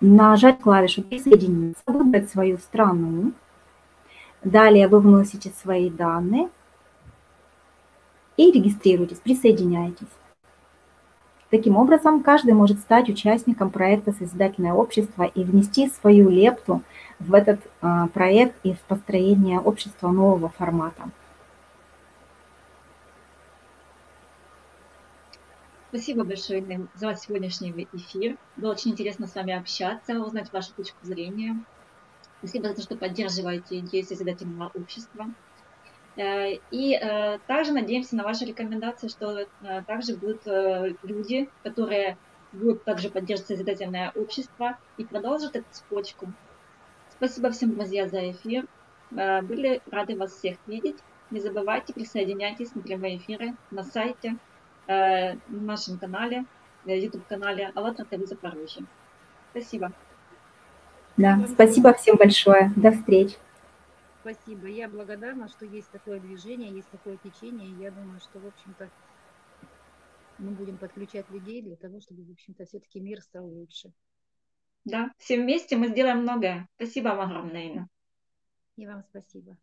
нажать 0.00 0.60
клавишу 0.60 1.02
«Присоединиться», 1.02 1.82
выбрать 1.86 2.30
свою 2.30 2.58
страну. 2.58 3.32
Далее 4.44 4.88
вы 4.88 5.00
вносите 5.00 5.50
свои 5.50 5.90
данные 5.90 6.48
и 8.36 8.50
регистрируйтесь, 8.50 9.18
присоединяйтесь. 9.18 10.06
Таким 11.50 11.76
образом, 11.76 12.22
каждый 12.22 12.54
может 12.54 12.78
стать 12.80 13.08
участником 13.08 13.70
проекта 13.70 14.12
«Созидательное 14.12 14.72
общество» 14.72 15.22
и 15.22 15.44
внести 15.44 15.88
свою 15.88 16.28
лепту 16.28 16.82
в 17.20 17.34
этот 17.34 17.60
а, 17.80 18.08
проект 18.08 18.56
и 18.64 18.74
в 18.74 18.80
построение 18.80 19.60
общества 19.60 20.10
нового 20.10 20.48
формата. 20.48 21.10
Спасибо 25.88 26.24
большое, 26.24 26.60
Инна, 26.60 26.88
за 26.94 27.14
сегодняшний 27.14 27.86
эфир. 27.92 28.36
Было 28.56 28.72
очень 28.72 28.90
интересно 28.90 29.28
с 29.28 29.34
вами 29.36 29.54
общаться, 29.54 30.18
узнать 30.20 30.52
вашу 30.52 30.72
точку 30.74 30.98
зрения. 31.02 31.64
Спасибо 32.38 32.68
за 32.68 32.74
то, 32.74 32.82
что 32.82 32.96
поддерживаете 32.96 33.78
идею 33.78 34.04
созидательного 34.04 34.72
общества. 34.74 35.26
Э, 36.16 36.54
и 36.72 36.94
э, 36.94 37.38
также 37.46 37.72
надеемся 37.72 38.16
на 38.16 38.24
ваши 38.24 38.44
рекомендации, 38.44 39.06
что 39.06 39.38
э, 39.38 39.46
также 39.86 40.16
будут 40.16 40.42
люди, 41.04 41.48
которые 41.62 42.18
будут 42.52 42.82
также 42.82 43.08
поддерживать 43.08 43.48
созидательное 43.48 44.10
общество 44.16 44.78
и 44.96 45.04
продолжат 45.04 45.54
эту 45.54 45.66
цепочку. 45.70 46.32
Спасибо 47.10 47.50
всем, 47.50 47.74
друзья, 47.74 48.08
за 48.08 48.32
эфир. 48.32 48.66
Были 49.10 49.80
рады 49.90 50.16
вас 50.16 50.32
всех 50.32 50.56
видеть. 50.66 50.96
Не 51.30 51.40
забывайте, 51.40 51.92
присоединяйтесь 51.92 52.74
на 52.74 52.82
прямые 52.82 53.18
эфиры 53.18 53.54
на 53.70 53.84
сайте 53.84 54.36
на 54.86 55.36
нашем 55.48 55.98
канале, 55.98 56.44
YouTube-канале 56.84 57.72
«АЛЛАТРА 57.74 58.04
ТВ 58.04 58.26
Запорожье». 58.26 58.86
Спасибо. 59.50 59.92
Да, 61.16 61.46
спасибо 61.48 61.94
всем 61.94 62.16
большое. 62.16 62.72
До 62.76 62.92
встречи. 62.92 63.36
Спасибо. 64.20 64.66
Я 64.66 64.88
благодарна, 64.88 65.48
что 65.48 65.64
есть 65.64 65.90
такое 65.90 66.20
движение, 66.20 66.70
есть 66.70 66.90
такое 66.90 67.16
течение. 67.16 67.70
Я 67.80 67.90
думаю, 67.90 68.20
что, 68.20 68.38
в 68.38 68.46
общем-то, 68.46 68.90
мы 70.38 70.50
будем 70.50 70.76
подключать 70.76 71.30
людей 71.30 71.62
для 71.62 71.76
того, 71.76 72.00
чтобы, 72.00 72.24
в 72.24 72.32
общем-то, 72.32 72.66
все-таки 72.66 73.00
мир 73.00 73.20
стал 73.22 73.46
лучше. 73.46 73.92
Да, 74.84 75.10
все 75.18 75.40
вместе 75.40 75.76
мы 75.76 75.88
сделаем 75.88 76.18
многое. 76.18 76.68
Спасибо 76.76 77.08
вам 77.08 77.20
огромное, 77.20 77.66
Инна. 77.66 77.88
И 78.76 78.86
вам 78.86 79.02
спасибо. 79.10 79.56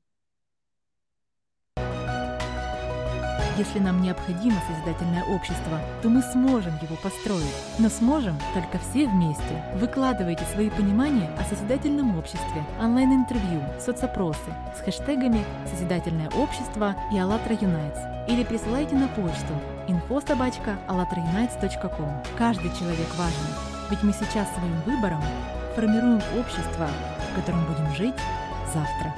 Если 3.57 3.79
нам 3.79 4.01
необходимо 4.01 4.59
созидательное 4.67 5.23
общество, 5.25 5.79
то 6.01 6.09
мы 6.09 6.23
сможем 6.23 6.73
его 6.81 6.95
построить. 6.95 7.53
Но 7.77 7.89
сможем 7.89 8.39
только 8.53 8.79
все 8.79 9.07
вместе. 9.07 9.63
Выкладывайте 9.75 10.43
свои 10.53 10.71
понимания 10.71 11.29
о 11.39 11.43
созидательном 11.43 12.17
обществе, 12.17 12.65
онлайн-интервью, 12.81 13.61
соцопросы 13.79 14.55
с 14.75 14.79
хэштегами 14.81 15.45
«Созидательное 15.71 16.31
общество» 16.31 16.95
и 17.11 17.19
«АЛЛАТРА 17.19 17.57
Юнайтс» 17.61 17.99
или 18.27 18.43
присылайте 18.43 18.95
на 18.95 19.07
почту 19.09 19.53
info.alatraunites.com. 19.87 22.23
Каждый 22.37 22.71
человек 22.79 23.13
важен, 23.17 23.47
ведь 23.91 24.01
мы 24.01 24.13
сейчас 24.13 24.47
своим 24.55 24.81
выбором 24.85 25.21
формируем 25.75 26.21
общество, 26.39 26.87
в 27.31 27.35
котором 27.35 27.63
будем 27.65 27.93
жить 27.93 28.15
завтра. 28.73 29.13